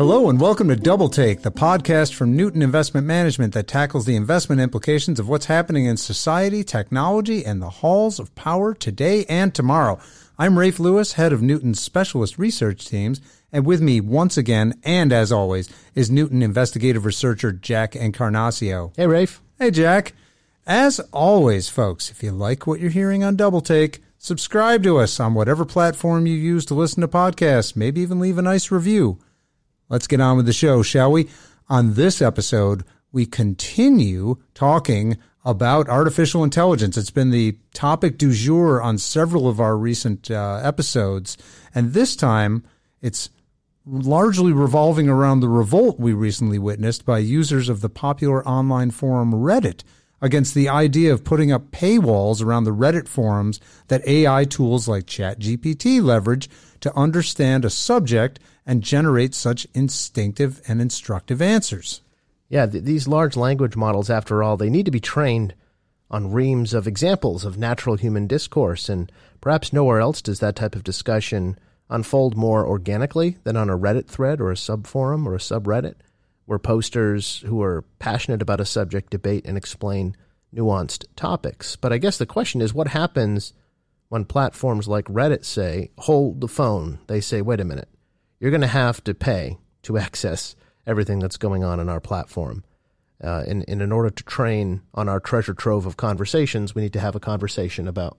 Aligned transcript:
Hello 0.00 0.30
and 0.30 0.40
welcome 0.40 0.68
to 0.68 0.76
Double 0.76 1.10
Take, 1.10 1.42
the 1.42 1.52
podcast 1.52 2.14
from 2.14 2.34
Newton 2.34 2.62
Investment 2.62 3.06
Management 3.06 3.52
that 3.52 3.68
tackles 3.68 4.06
the 4.06 4.16
investment 4.16 4.58
implications 4.58 5.20
of 5.20 5.28
what's 5.28 5.44
happening 5.44 5.84
in 5.84 5.98
society, 5.98 6.64
technology, 6.64 7.44
and 7.44 7.60
the 7.60 7.68
halls 7.68 8.18
of 8.18 8.34
power 8.34 8.72
today 8.72 9.26
and 9.26 9.54
tomorrow. 9.54 10.00
I'm 10.38 10.58
Rafe 10.58 10.80
Lewis, 10.80 11.12
head 11.12 11.34
of 11.34 11.42
Newton's 11.42 11.82
specialist 11.82 12.38
research 12.38 12.86
teams, 12.86 13.20
and 13.52 13.66
with 13.66 13.82
me 13.82 14.00
once 14.00 14.38
again, 14.38 14.72
and 14.84 15.12
as 15.12 15.30
always, 15.30 15.68
is 15.94 16.10
Newton 16.10 16.42
investigative 16.42 17.04
researcher 17.04 17.52
Jack 17.52 17.94
Encarnacao. 17.94 18.92
Hey, 18.96 19.06
Rafe. 19.06 19.42
Hey, 19.58 19.70
Jack. 19.70 20.14
As 20.66 21.00
always, 21.12 21.68
folks, 21.68 22.10
if 22.10 22.22
you 22.22 22.32
like 22.32 22.66
what 22.66 22.80
you're 22.80 22.88
hearing 22.88 23.22
on 23.22 23.36
Double 23.36 23.60
Take, 23.60 24.02
subscribe 24.16 24.82
to 24.84 24.96
us 24.96 25.20
on 25.20 25.34
whatever 25.34 25.66
platform 25.66 26.26
you 26.26 26.36
use 26.36 26.64
to 26.64 26.74
listen 26.74 27.02
to 27.02 27.08
podcasts. 27.08 27.76
Maybe 27.76 28.00
even 28.00 28.18
leave 28.18 28.38
a 28.38 28.42
nice 28.42 28.70
review. 28.70 29.18
Let's 29.90 30.06
get 30.06 30.20
on 30.20 30.36
with 30.36 30.46
the 30.46 30.52
show, 30.52 30.82
shall 30.82 31.10
we? 31.10 31.28
On 31.68 31.94
this 31.94 32.22
episode, 32.22 32.84
we 33.10 33.26
continue 33.26 34.36
talking 34.54 35.18
about 35.44 35.88
artificial 35.88 36.44
intelligence. 36.44 36.96
It's 36.96 37.10
been 37.10 37.30
the 37.30 37.58
topic 37.74 38.16
du 38.16 38.32
jour 38.32 38.80
on 38.80 38.98
several 38.98 39.48
of 39.48 39.58
our 39.58 39.76
recent 39.76 40.30
uh, 40.30 40.60
episodes. 40.62 41.36
And 41.74 41.92
this 41.92 42.14
time, 42.14 42.62
it's 43.02 43.30
largely 43.84 44.52
revolving 44.52 45.08
around 45.08 45.40
the 45.40 45.48
revolt 45.48 45.98
we 45.98 46.12
recently 46.12 46.60
witnessed 46.60 47.04
by 47.04 47.18
users 47.18 47.68
of 47.68 47.80
the 47.80 47.88
popular 47.88 48.46
online 48.46 48.92
forum 48.92 49.32
Reddit 49.32 49.82
against 50.20 50.54
the 50.54 50.68
idea 50.68 51.12
of 51.12 51.24
putting 51.24 51.50
up 51.50 51.70
paywalls 51.70 52.42
around 52.42 52.64
the 52.64 52.74
Reddit 52.74 53.08
forums 53.08 53.60
that 53.88 54.06
AI 54.06 54.44
tools 54.44 54.86
like 54.86 55.06
ChatGPT 55.06 56.02
leverage 56.02 56.48
to 56.80 56.94
understand 56.96 57.64
a 57.64 57.70
subject 57.70 58.38
and 58.66 58.82
generate 58.82 59.34
such 59.34 59.66
instinctive 59.74 60.60
and 60.68 60.80
instructive 60.80 61.40
answers. 61.40 62.02
Yeah, 62.48 62.66
th- 62.66 62.84
these 62.84 63.08
large 63.08 63.36
language 63.36 63.76
models, 63.76 64.10
after 64.10 64.42
all, 64.42 64.56
they 64.56 64.70
need 64.70 64.84
to 64.86 64.90
be 64.90 65.00
trained 65.00 65.54
on 66.10 66.32
reams 66.32 66.74
of 66.74 66.86
examples 66.86 67.44
of 67.44 67.56
natural 67.56 67.96
human 67.96 68.26
discourse, 68.26 68.88
and 68.88 69.10
perhaps 69.40 69.72
nowhere 69.72 70.00
else 70.00 70.20
does 70.20 70.40
that 70.40 70.56
type 70.56 70.74
of 70.74 70.84
discussion 70.84 71.58
unfold 71.88 72.36
more 72.36 72.66
organically 72.66 73.36
than 73.44 73.56
on 73.56 73.70
a 73.70 73.78
Reddit 73.78 74.06
thread 74.06 74.40
or 74.40 74.50
a 74.50 74.56
subforum 74.56 75.26
or 75.26 75.34
a 75.34 75.38
subreddit, 75.38 75.94
where 76.50 76.58
posters 76.58 77.44
who 77.46 77.62
are 77.62 77.84
passionate 78.00 78.42
about 78.42 78.60
a 78.60 78.64
subject 78.64 79.08
debate 79.08 79.46
and 79.46 79.56
explain 79.56 80.16
nuanced 80.52 81.04
topics. 81.14 81.76
But 81.76 81.92
I 81.92 81.98
guess 81.98 82.18
the 82.18 82.26
question 82.26 82.60
is 82.60 82.74
what 82.74 82.88
happens 82.88 83.52
when 84.08 84.24
platforms 84.24 84.88
like 84.88 85.04
Reddit 85.04 85.44
say, 85.44 85.92
hold 85.96 86.40
the 86.40 86.48
phone? 86.48 86.98
They 87.06 87.20
say, 87.20 87.40
wait 87.40 87.60
a 87.60 87.64
minute, 87.64 87.88
you're 88.40 88.50
going 88.50 88.62
to 88.62 88.66
have 88.66 89.04
to 89.04 89.14
pay 89.14 89.58
to 89.82 89.96
access 89.96 90.56
everything 90.88 91.20
that's 91.20 91.36
going 91.36 91.62
on 91.62 91.78
in 91.78 91.88
our 91.88 92.00
platform. 92.00 92.64
Uh, 93.22 93.44
and, 93.46 93.64
and, 93.68 93.80
in 93.80 93.92
order 93.92 94.10
to 94.10 94.24
train 94.24 94.82
on 94.92 95.08
our 95.08 95.20
treasure 95.20 95.54
trove 95.54 95.86
of 95.86 95.96
conversations, 95.96 96.74
we 96.74 96.82
need 96.82 96.94
to 96.94 97.00
have 97.00 97.14
a 97.14 97.20
conversation 97.20 97.86
about 97.86 98.18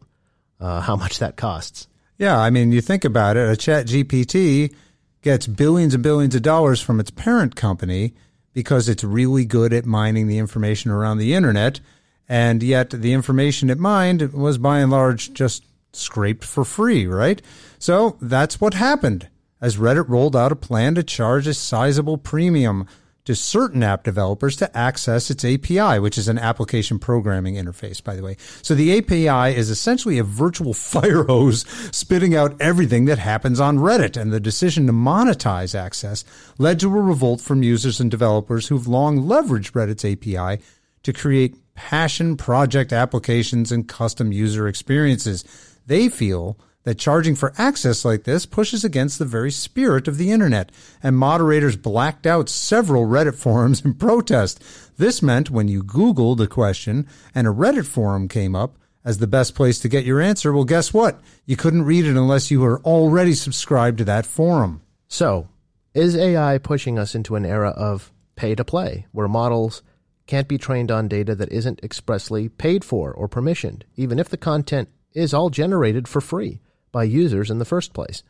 uh, 0.61 0.79
how 0.79 0.95
much 0.95 1.19
that 1.19 1.35
costs. 1.35 1.89
Yeah, 2.17 2.39
I 2.39 2.49
mean, 2.49 2.71
you 2.71 2.79
think 2.79 3.03
about 3.03 3.35
it, 3.35 3.49
a 3.49 3.57
chat 3.57 3.87
GPT 3.87 4.73
gets 5.21 5.47
billions 5.47 5.93
and 5.93 6.03
billions 6.03 6.35
of 6.35 6.41
dollars 6.41 6.81
from 6.81 6.99
its 6.99 7.11
parent 7.11 7.55
company 7.55 8.13
because 8.53 8.89
it's 8.89 9.03
really 9.03 9.45
good 9.45 9.73
at 9.73 9.85
mining 9.85 10.27
the 10.27 10.37
information 10.37 10.91
around 10.91 11.17
the 11.17 11.33
internet. 11.33 11.79
And 12.27 12.63
yet 12.63 12.89
the 12.89 13.13
information 13.13 13.69
it 13.69 13.79
mined 13.79 14.33
was 14.33 14.57
by 14.57 14.79
and 14.79 14.91
large 14.91 15.33
just 15.33 15.63
scraped 15.93 16.43
for 16.43 16.63
free, 16.63 17.05
right? 17.05 17.41
So 17.77 18.17
that's 18.21 18.61
what 18.61 18.73
happened 18.73 19.27
as 19.59 19.77
Reddit 19.77 20.09
rolled 20.09 20.35
out 20.35 20.51
a 20.51 20.55
plan 20.55 20.95
to 20.95 21.03
charge 21.03 21.47
a 21.47 21.53
sizable 21.53 22.17
premium 22.17 22.87
to 23.25 23.35
certain 23.35 23.83
app 23.83 24.03
developers 24.03 24.55
to 24.57 24.77
access 24.77 25.29
its 25.29 25.45
API, 25.45 25.99
which 25.99 26.17
is 26.17 26.27
an 26.27 26.39
application 26.39 26.99
programming 26.99 27.55
interface, 27.55 28.03
by 28.03 28.15
the 28.15 28.23
way. 28.23 28.37
So 28.61 28.73
the 28.73 28.97
API 28.97 29.55
is 29.55 29.69
essentially 29.69 30.17
a 30.17 30.23
virtual 30.23 30.73
fire 30.91 31.23
hose 31.23 31.65
spitting 31.91 32.35
out 32.35 32.59
everything 32.59 33.05
that 33.05 33.19
happens 33.19 33.59
on 33.59 33.77
Reddit. 33.77 34.19
And 34.19 34.31
the 34.31 34.39
decision 34.39 34.87
to 34.87 34.93
monetize 34.93 35.75
access 35.75 36.23
led 36.57 36.79
to 36.79 36.87
a 36.87 37.01
revolt 37.01 37.41
from 37.41 37.63
users 37.63 37.99
and 37.99 38.09
developers 38.09 38.67
who've 38.67 38.87
long 38.87 39.23
leveraged 39.23 39.73
Reddit's 39.73 40.05
API 40.05 40.63
to 41.03 41.13
create 41.13 41.57
passion 41.73 42.37
project 42.37 42.93
applications 42.93 43.71
and 43.71 43.87
custom 43.87 44.31
user 44.31 44.67
experiences. 44.67 45.43
They 45.85 46.09
feel 46.09 46.57
that 46.83 46.97
charging 46.97 47.35
for 47.35 47.53
access 47.57 48.03
like 48.03 48.23
this 48.23 48.45
pushes 48.45 48.83
against 48.83 49.19
the 49.19 49.25
very 49.25 49.51
spirit 49.51 50.07
of 50.07 50.17
the 50.17 50.31
internet, 50.31 50.71
and 51.03 51.15
moderators 51.15 51.75
blacked 51.75 52.25
out 52.25 52.49
several 52.49 53.05
Reddit 53.05 53.35
forums 53.35 53.85
in 53.85 53.93
protest. 53.93 54.63
This 54.97 55.21
meant 55.21 55.51
when 55.51 55.67
you 55.67 55.83
Googled 55.83 56.39
a 56.39 56.47
question 56.47 57.07
and 57.35 57.47
a 57.47 57.51
Reddit 57.51 57.85
forum 57.85 58.27
came 58.27 58.55
up 58.55 58.77
as 59.03 59.17
the 59.17 59.27
best 59.27 59.55
place 59.55 59.79
to 59.79 59.89
get 59.89 60.05
your 60.05 60.21
answer, 60.21 60.53
well, 60.53 60.63
guess 60.63 60.93
what? 60.93 61.19
You 61.45 61.55
couldn't 61.55 61.85
read 61.85 62.05
it 62.05 62.15
unless 62.15 62.51
you 62.51 62.61
were 62.61 62.81
already 62.81 63.33
subscribed 63.33 63.97
to 63.99 64.05
that 64.05 64.25
forum. 64.25 64.81
So, 65.07 65.49
is 65.93 66.15
AI 66.15 66.57
pushing 66.59 66.97
us 66.97 67.15
into 67.15 67.35
an 67.35 67.45
era 67.45 67.69
of 67.69 68.11
pay 68.35 68.55
to 68.55 68.63
play, 68.63 69.07
where 69.11 69.27
models 69.27 69.81
can't 70.27 70.47
be 70.47 70.57
trained 70.57 70.91
on 70.91 71.07
data 71.07 71.35
that 71.35 71.51
isn't 71.51 71.83
expressly 71.83 72.47
paid 72.47 72.85
for 72.85 73.11
or 73.11 73.27
permissioned, 73.27 73.83
even 73.95 74.19
if 74.19 74.29
the 74.29 74.37
content 74.37 74.89
is 75.13 75.33
all 75.33 75.49
generated 75.49 76.07
for 76.07 76.21
free? 76.21 76.61
By 76.91 77.03
users 77.03 77.49
in 77.49 77.59
the 77.59 77.65
first 77.65 77.93
place. 77.93 78.21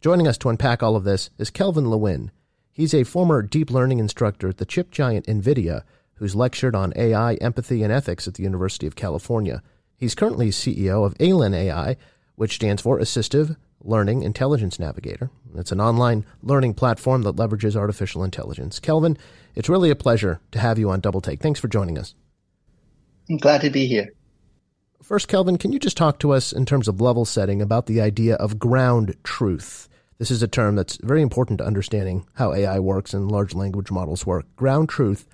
Joining 0.00 0.28
us 0.28 0.36
to 0.38 0.50
unpack 0.50 0.82
all 0.82 0.94
of 0.94 1.04
this 1.04 1.30
is 1.38 1.50
Kelvin 1.50 1.88
Lwin. 1.90 2.30
He's 2.70 2.92
a 2.92 3.04
former 3.04 3.40
deep 3.40 3.70
learning 3.70 3.98
instructor 3.98 4.48
at 4.50 4.58
the 4.58 4.66
chip 4.66 4.90
giant 4.90 5.26
NVIDIA 5.26 5.84
who's 6.16 6.36
lectured 6.36 6.74
on 6.74 6.92
AI, 6.96 7.34
empathy, 7.34 7.82
and 7.82 7.92
ethics 7.92 8.28
at 8.28 8.34
the 8.34 8.42
University 8.42 8.86
of 8.86 8.94
California. 8.94 9.62
He's 9.96 10.14
currently 10.14 10.50
CEO 10.50 11.06
of 11.06 11.14
ALIN 11.18 11.54
AI, 11.54 11.96
which 12.34 12.56
stands 12.56 12.82
for 12.82 12.98
Assistive 12.98 13.56
Learning 13.80 14.22
Intelligence 14.22 14.78
Navigator. 14.78 15.30
It's 15.54 15.72
an 15.72 15.80
online 15.80 16.26
learning 16.42 16.74
platform 16.74 17.22
that 17.22 17.36
leverages 17.36 17.76
artificial 17.76 18.22
intelligence. 18.24 18.80
Kelvin, 18.80 19.16
it's 19.54 19.68
really 19.68 19.90
a 19.90 19.96
pleasure 19.96 20.40
to 20.52 20.58
have 20.58 20.78
you 20.78 20.90
on 20.90 21.00
Double 21.00 21.20
Take. 21.20 21.40
Thanks 21.40 21.60
for 21.60 21.68
joining 21.68 21.98
us. 21.98 22.14
I'm 23.30 23.38
glad 23.38 23.62
to 23.62 23.70
be 23.70 23.86
here. 23.86 24.12
First, 25.04 25.28
Kelvin, 25.28 25.58
can 25.58 25.70
you 25.70 25.78
just 25.78 25.98
talk 25.98 26.18
to 26.20 26.32
us 26.32 26.50
in 26.50 26.64
terms 26.64 26.88
of 26.88 26.98
level 26.98 27.26
setting 27.26 27.60
about 27.60 27.84
the 27.84 28.00
idea 28.00 28.36
of 28.36 28.58
ground 28.58 29.14
truth? 29.22 29.86
This 30.16 30.30
is 30.30 30.42
a 30.42 30.48
term 30.48 30.76
that's 30.76 30.96
very 30.96 31.20
important 31.20 31.58
to 31.58 31.66
understanding 31.66 32.26
how 32.32 32.54
AI 32.54 32.78
works 32.78 33.12
and 33.12 33.30
large 33.30 33.54
language 33.54 33.90
models 33.90 34.24
work. 34.24 34.46
Ground 34.56 34.88
truth 34.88 35.26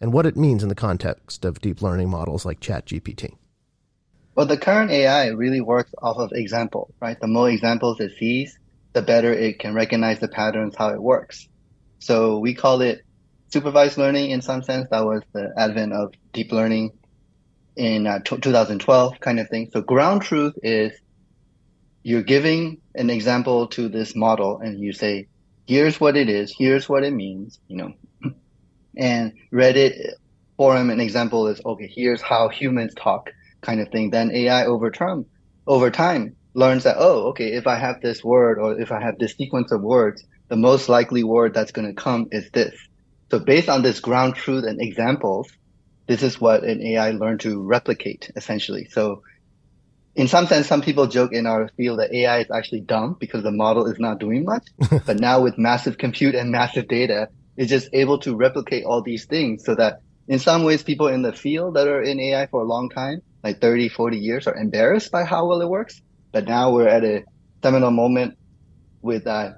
and 0.00 0.14
what 0.14 0.24
it 0.24 0.38
means 0.38 0.62
in 0.62 0.70
the 0.70 0.74
context 0.74 1.44
of 1.44 1.60
deep 1.60 1.82
learning 1.82 2.08
models 2.08 2.46
like 2.46 2.60
ChatGPT. 2.60 3.34
Well, 4.34 4.46
the 4.46 4.56
current 4.56 4.90
AI 4.90 5.26
really 5.26 5.60
works 5.60 5.92
off 5.98 6.16
of 6.16 6.32
example, 6.32 6.94
right? 6.98 7.20
The 7.20 7.26
more 7.26 7.50
examples 7.50 8.00
it 8.00 8.12
sees, 8.18 8.58
the 8.94 9.02
better 9.02 9.30
it 9.30 9.58
can 9.58 9.74
recognize 9.74 10.20
the 10.20 10.28
patterns, 10.28 10.74
how 10.74 10.88
it 10.88 11.02
works. 11.02 11.46
So 11.98 12.38
we 12.38 12.54
call 12.54 12.80
it 12.80 13.02
supervised 13.52 13.98
learning 13.98 14.30
in 14.30 14.40
some 14.40 14.62
sense. 14.62 14.88
That 14.90 15.04
was 15.04 15.20
the 15.34 15.52
advent 15.54 15.92
of 15.92 16.14
deep 16.32 16.50
learning 16.50 16.92
in 17.78 18.06
uh, 18.06 18.18
t- 18.18 18.36
2012 18.36 19.20
kind 19.20 19.40
of 19.40 19.48
thing. 19.48 19.70
So 19.72 19.80
ground 19.80 20.22
truth 20.22 20.54
is 20.62 20.92
you're 22.02 22.22
giving 22.22 22.82
an 22.94 23.08
example 23.08 23.68
to 23.68 23.88
this 23.88 24.16
model 24.16 24.58
and 24.58 24.80
you 24.80 24.92
say, 24.92 25.28
here's 25.66 26.00
what 26.00 26.16
it 26.16 26.28
is, 26.28 26.54
here's 26.56 26.88
what 26.88 27.04
it 27.04 27.12
means, 27.12 27.58
you 27.68 27.76
know. 27.76 27.92
And 28.96 29.34
Reddit 29.54 29.92
forum 30.56 30.90
an 30.90 31.00
example 31.00 31.46
is 31.46 31.60
okay, 31.64 31.88
here's 31.94 32.20
how 32.20 32.48
humans 32.48 32.94
talk 32.94 33.30
kind 33.62 33.80
of 33.80 33.88
thing. 33.90 34.10
Then 34.10 34.32
AI 34.32 34.66
over 34.66 34.90
over 35.66 35.90
time 35.90 36.36
learns 36.54 36.84
that, 36.84 36.96
oh, 36.98 37.28
okay, 37.28 37.52
if 37.52 37.68
I 37.68 37.76
have 37.76 38.00
this 38.00 38.24
word 38.24 38.58
or 38.58 38.80
if 38.80 38.90
I 38.90 39.00
have 39.00 39.18
this 39.18 39.34
sequence 39.34 39.70
of 39.70 39.82
words, 39.82 40.24
the 40.48 40.56
most 40.56 40.88
likely 40.88 41.22
word 41.22 41.54
that's 41.54 41.72
going 41.72 41.86
to 41.86 41.94
come 41.94 42.26
is 42.32 42.50
this. 42.52 42.74
So 43.30 43.38
based 43.38 43.68
on 43.68 43.82
this 43.82 44.00
ground 44.00 44.34
truth 44.34 44.64
and 44.64 44.80
examples, 44.80 45.48
this 46.08 46.22
is 46.22 46.40
what 46.40 46.64
an 46.64 46.82
AI 46.82 47.10
learned 47.10 47.40
to 47.40 47.62
replicate 47.62 48.30
essentially. 48.34 48.88
So 48.90 49.22
in 50.16 50.26
some 50.26 50.46
sense, 50.46 50.66
some 50.66 50.82
people 50.82 51.06
joke 51.06 51.32
in 51.32 51.46
our 51.46 51.68
field 51.76 52.00
that 52.00 52.12
AI 52.12 52.40
is 52.40 52.50
actually 52.50 52.80
dumb 52.80 53.16
because 53.20 53.44
the 53.44 53.52
model 53.52 53.86
is 53.86 54.00
not 54.00 54.18
doing 54.18 54.44
much. 54.44 54.66
but 55.06 55.20
now 55.20 55.40
with 55.40 55.58
massive 55.58 55.98
compute 55.98 56.34
and 56.34 56.50
massive 56.50 56.88
data, 56.88 57.28
it's 57.56 57.70
just 57.70 57.88
able 57.92 58.18
to 58.20 58.34
replicate 58.34 58.84
all 58.84 59.02
these 59.02 59.26
things 59.26 59.64
so 59.64 59.74
that 59.76 60.00
in 60.26 60.38
some 60.38 60.64
ways, 60.64 60.82
people 60.82 61.06
in 61.08 61.22
the 61.22 61.32
field 61.32 61.74
that 61.74 61.88
are 61.88 62.02
in 62.02 62.20
AI 62.20 62.46
for 62.48 62.62
a 62.62 62.66
long 62.66 62.90
time, 62.90 63.22
like 63.42 63.60
30, 63.60 63.88
40 63.88 64.18
years 64.18 64.46
are 64.46 64.56
embarrassed 64.56 65.10
by 65.10 65.24
how 65.24 65.46
well 65.46 65.62
it 65.62 65.68
works. 65.68 66.00
But 66.32 66.46
now 66.46 66.72
we're 66.72 66.88
at 66.88 67.04
a 67.04 67.24
seminal 67.62 67.90
moment 67.90 68.36
with 69.00 69.26
uh, 69.26 69.52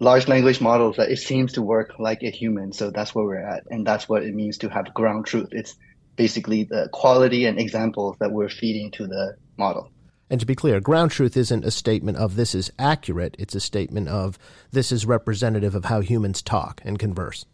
large 0.00 0.28
language 0.28 0.60
models 0.60 0.96
that 0.96 1.10
it 1.10 1.18
seems 1.18 1.54
to 1.54 1.62
work 1.62 1.98
like 1.98 2.22
a 2.22 2.30
human. 2.30 2.72
So 2.72 2.90
that's 2.90 3.14
where 3.14 3.24
we're 3.24 3.46
at. 3.46 3.64
And 3.70 3.86
that's 3.86 4.08
what 4.08 4.22
it 4.22 4.34
means 4.34 4.58
to 4.58 4.68
have 4.68 4.94
ground 4.94 5.26
truth. 5.26 5.48
It's 5.52 5.76
basically 6.16 6.64
the 6.64 6.88
quality 6.92 7.46
and 7.46 7.58
examples 7.58 8.16
that 8.20 8.32
we're 8.32 8.48
feeding 8.48 8.90
to 8.92 9.06
the 9.06 9.36
model. 9.56 9.90
And 10.30 10.40
to 10.40 10.46
be 10.46 10.54
clear, 10.54 10.80
ground 10.80 11.10
truth 11.10 11.36
isn't 11.36 11.64
a 11.64 11.70
statement 11.70 12.18
of 12.18 12.36
this 12.36 12.54
is 12.54 12.70
accurate. 12.78 13.34
It's 13.38 13.54
a 13.54 13.60
statement 13.60 14.08
of 14.08 14.38
this 14.70 14.92
is 14.92 15.06
representative 15.06 15.74
of 15.74 15.86
how 15.86 16.00
humans 16.00 16.42
talk 16.42 16.82
and 16.84 16.98
converse. 16.98 17.46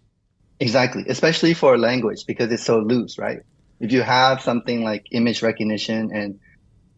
Exactly, 0.61 1.05
especially 1.09 1.55
for 1.55 1.79
language 1.79 2.27
because 2.27 2.51
it's 2.51 2.65
so 2.65 2.79
loose, 2.79 3.19
right? 3.19 3.41
If 3.81 3.93
you 3.93 4.03
have 4.03 4.41
something 4.41 4.83
like 4.83 5.07
image 5.13 5.43
recognition 5.43 6.11
and 6.13 6.41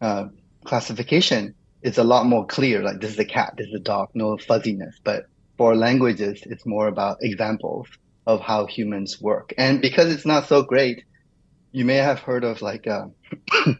uh, 0.01 0.27
classification, 0.63 1.55
it's 1.81 1.97
a 1.97 2.03
lot 2.03 2.25
more 2.25 2.45
clear. 2.45 2.81
Like 2.81 3.01
this 3.01 3.11
is 3.11 3.19
a 3.19 3.25
cat, 3.25 3.53
this 3.57 3.67
is 3.67 3.73
a 3.73 3.79
dog, 3.79 4.09
no 4.13 4.37
fuzziness. 4.37 4.95
But 5.03 5.27
for 5.57 5.75
languages, 5.75 6.41
it's 6.45 6.65
more 6.65 6.87
about 6.87 7.17
examples 7.21 7.87
of 8.25 8.41
how 8.41 8.65
humans 8.65 9.19
work. 9.21 9.53
And 9.57 9.81
because 9.81 10.11
it's 10.11 10.25
not 10.25 10.47
so 10.47 10.63
great, 10.63 11.03
you 11.71 11.85
may 11.85 11.97
have 11.97 12.19
heard 12.19 12.43
of 12.43 12.61
like 12.61 12.87
uh, 12.87 13.05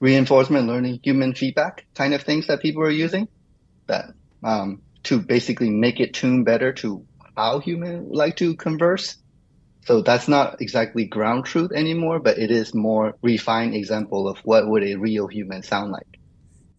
reinforcement 0.00 0.66
learning, 0.66 1.00
human 1.02 1.34
feedback 1.34 1.84
kind 1.94 2.14
of 2.14 2.22
things 2.22 2.46
that 2.48 2.60
people 2.60 2.82
are 2.82 2.90
using 2.90 3.28
that 3.86 4.06
um, 4.42 4.82
to 5.04 5.20
basically 5.20 5.70
make 5.70 6.00
it 6.00 6.14
tune 6.14 6.44
better 6.44 6.72
to 6.72 7.06
how 7.36 7.58
humans 7.60 8.08
like 8.10 8.36
to 8.36 8.56
converse. 8.56 9.16
So 9.84 10.00
that's 10.02 10.28
not 10.28 10.62
exactly 10.62 11.06
ground 11.06 11.44
truth 11.44 11.72
anymore, 11.72 12.18
but 12.20 12.38
it 12.38 12.50
is 12.50 12.74
more 12.74 13.14
refined 13.22 13.74
example 13.74 14.28
of 14.28 14.38
what 14.38 14.66
would 14.68 14.82
a 14.82 14.96
real 14.96 15.26
human 15.26 15.62
sound 15.62 15.92
like. 15.92 16.13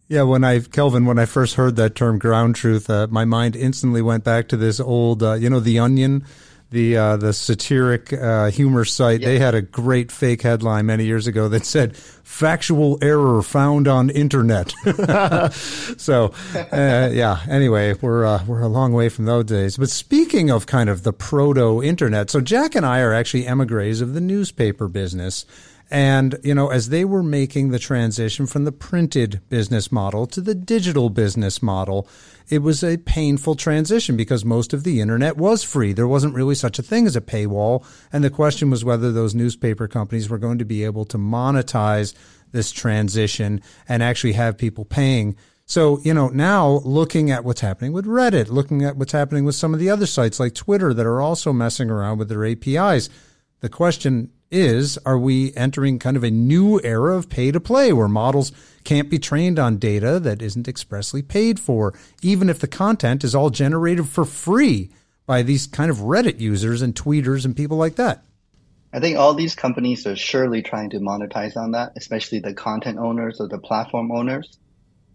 Yeah, 0.07 0.21
when 0.21 0.43
I 0.43 0.59
Kelvin, 0.59 1.05
when 1.05 1.17
I 1.17 1.25
first 1.25 1.55
heard 1.55 1.75
that 1.77 1.95
term 1.95 2.19
ground 2.19 2.55
truth, 2.55 2.89
uh, 2.89 3.07
my 3.09 3.25
mind 3.25 3.55
instantly 3.55 4.01
went 4.01 4.23
back 4.23 4.47
to 4.49 4.57
this 4.57 4.79
old, 4.79 5.23
uh, 5.23 5.33
you 5.33 5.49
know, 5.49 5.59
the 5.59 5.79
Onion 5.79 6.23
the 6.71 6.97
uh, 6.97 7.17
the 7.17 7.31
satiric 7.33 8.11
uh, 8.11 8.49
humor 8.49 8.85
site. 8.85 9.21
They 9.21 9.39
had 9.39 9.55
a 9.55 9.61
great 9.61 10.11
fake 10.11 10.41
headline 10.41 10.85
many 10.85 11.05
years 11.05 11.27
ago 11.27 11.47
that 11.49 11.65
said 11.65 11.95
"factual 11.95 12.97
error 13.01 13.41
found 13.41 13.87
on 13.87 14.09
internet." 14.09 14.73
so, 15.53 16.33
uh, 16.53 17.09
yeah. 17.13 17.39
Anyway, 17.49 17.93
we're 18.01 18.25
uh, 18.25 18.43
we're 18.45 18.61
a 18.61 18.67
long 18.67 18.93
way 18.93 19.09
from 19.09 19.25
those 19.25 19.45
days. 19.45 19.77
But 19.77 19.89
speaking 19.89 20.49
of 20.49 20.65
kind 20.65 20.89
of 20.89 21.03
the 21.03 21.13
proto 21.13 21.81
internet, 21.83 22.29
so 22.29 22.41
Jack 22.41 22.75
and 22.75 22.85
I 22.85 22.99
are 22.99 23.13
actually 23.13 23.47
emigres 23.47 24.01
of 24.01 24.13
the 24.13 24.21
newspaper 24.21 24.87
business. 24.87 25.45
And, 25.91 26.39
you 26.43 26.55
know, 26.55 26.69
as 26.69 26.89
they 26.89 27.05
were 27.05 27.21
making 27.21 27.69
the 27.69 27.79
transition 27.79 28.47
from 28.47 28.65
the 28.65 28.71
printed 28.71 29.41
business 29.49 29.91
model 29.91 30.25
to 30.27 30.41
the 30.41 30.55
digital 30.55 31.09
business 31.09 31.61
model, 31.61 32.07
it 32.49 32.59
was 32.59 32.83
a 32.83 32.97
painful 32.97 33.55
transition 33.55 34.17
because 34.17 34.43
most 34.43 34.73
of 34.73 34.83
the 34.83 34.99
internet 34.99 35.37
was 35.37 35.63
free. 35.63 35.93
There 35.93 36.07
wasn't 36.07 36.33
really 36.33 36.55
such 36.55 36.79
a 36.79 36.83
thing 36.83 37.05
as 37.05 37.15
a 37.15 37.21
paywall. 37.21 37.85
And 38.11 38.23
the 38.23 38.29
question 38.31 38.71
was 38.71 38.83
whether 38.83 39.11
those 39.11 39.35
newspaper 39.35 39.87
companies 39.87 40.29
were 40.29 40.39
going 40.39 40.57
to 40.57 40.65
be 40.65 40.83
able 40.83 41.05
to 41.05 41.17
monetize 41.17 42.15
this 42.51 42.71
transition 42.71 43.61
and 43.87 44.01
actually 44.01 44.33
have 44.33 44.57
people 44.57 44.85
paying. 44.85 45.35
So, 45.67 45.99
you 45.99 46.13
know, 46.13 46.29
now 46.29 46.81
looking 46.83 47.31
at 47.31 47.43
what's 47.43 47.61
happening 47.61 47.91
with 47.91 48.05
Reddit, 48.05 48.49
looking 48.49 48.83
at 48.83 48.97
what's 48.97 49.11
happening 49.11 49.45
with 49.45 49.55
some 49.55 49.73
of 49.73 49.79
the 49.79 49.89
other 49.89 50.05
sites 50.05 50.39
like 50.39 50.53
Twitter 50.53 50.93
that 50.93 51.05
are 51.05 51.21
also 51.21 51.51
messing 51.51 51.89
around 51.89 52.19
with 52.19 52.29
their 52.29 52.45
APIs, 52.45 53.09
the 53.61 53.69
question 53.69 54.31
is 54.51 54.97
are 55.05 55.17
we 55.17 55.53
entering 55.55 55.99
kind 55.99 56.17
of 56.17 56.23
a 56.23 56.31
new 56.31 56.79
era 56.83 57.15
of 57.15 57.29
pay 57.29 57.51
to 57.51 57.59
play 57.59 57.91
where 57.91 58.07
models 58.07 58.51
can't 58.83 59.09
be 59.09 59.19
trained 59.19 59.59
on 59.59 59.77
data 59.77 60.19
that 60.19 60.41
isn't 60.41 60.67
expressly 60.67 61.21
paid 61.21 61.59
for, 61.59 61.93
even 62.21 62.49
if 62.49 62.59
the 62.59 62.67
content 62.67 63.23
is 63.23 63.35
all 63.35 63.49
generated 63.49 64.07
for 64.07 64.25
free 64.25 64.89
by 65.25 65.41
these 65.41 65.67
kind 65.67 65.89
of 65.89 65.97
Reddit 65.97 66.39
users 66.39 66.81
and 66.81 66.95
tweeters 66.95 67.45
and 67.45 67.55
people 67.55 67.77
like 67.77 67.95
that? 67.95 68.23
I 68.93 68.99
think 68.99 69.17
all 69.17 69.33
these 69.33 69.55
companies 69.55 70.07
are 70.07 70.15
surely 70.15 70.61
trying 70.61 70.91
to 70.91 70.99
monetize 70.99 71.57
on 71.57 71.71
that, 71.71 71.93
especially 71.97 72.39
the 72.39 72.53
content 72.53 72.97
owners 72.97 73.41
or 73.41 73.47
the 73.47 73.57
platform 73.57 74.11
owners. 74.11 74.57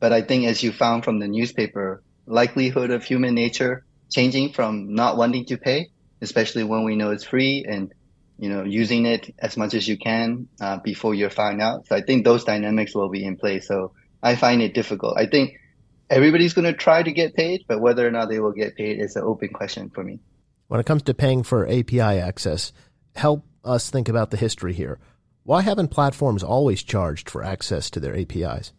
But 0.00 0.12
I 0.12 0.22
think 0.22 0.46
as 0.46 0.62
you 0.62 0.72
found 0.72 1.04
from 1.04 1.18
the 1.18 1.28
newspaper, 1.28 2.02
likelihood 2.26 2.90
of 2.90 3.04
human 3.04 3.34
nature 3.34 3.84
changing 4.10 4.52
from 4.52 4.94
not 4.94 5.16
wanting 5.16 5.46
to 5.46 5.56
pay, 5.56 5.88
especially 6.20 6.64
when 6.64 6.84
we 6.84 6.96
know 6.96 7.10
it's 7.10 7.24
free 7.24 7.64
and 7.66 7.94
you 8.40 8.48
know, 8.48 8.64
using 8.64 9.04
it 9.04 9.34
as 9.38 9.58
much 9.58 9.74
as 9.74 9.86
you 9.86 9.98
can 9.98 10.48
uh, 10.62 10.78
before 10.78 11.14
you're 11.14 11.28
found 11.28 11.60
out. 11.60 11.86
So 11.86 11.94
I 11.94 12.00
think 12.00 12.24
those 12.24 12.44
dynamics 12.44 12.94
will 12.94 13.10
be 13.10 13.22
in 13.22 13.36
place. 13.36 13.68
So 13.68 13.92
I 14.22 14.34
find 14.34 14.62
it 14.62 14.72
difficult. 14.72 15.18
I 15.18 15.26
think 15.26 15.60
everybody's 16.08 16.54
going 16.54 16.64
to 16.64 16.72
try 16.72 17.02
to 17.02 17.12
get 17.12 17.34
paid, 17.34 17.66
but 17.68 17.82
whether 17.82 18.06
or 18.06 18.10
not 18.10 18.30
they 18.30 18.40
will 18.40 18.52
get 18.52 18.76
paid 18.76 18.98
is 18.98 19.14
an 19.14 19.24
open 19.24 19.50
question 19.50 19.90
for 19.90 20.02
me. 20.02 20.20
When 20.68 20.80
it 20.80 20.86
comes 20.86 21.02
to 21.02 21.12
paying 21.14 21.42
for 21.42 21.68
API 21.68 22.00
access, 22.00 22.72
help 23.14 23.44
us 23.62 23.90
think 23.90 24.08
about 24.08 24.30
the 24.30 24.38
history 24.38 24.72
here. 24.72 24.98
Why 25.42 25.60
haven't 25.60 25.88
platforms 25.88 26.42
always 26.42 26.82
charged 26.82 27.28
for 27.28 27.44
access 27.44 27.90
to 27.90 28.00
their 28.00 28.16
APIs? 28.16 28.72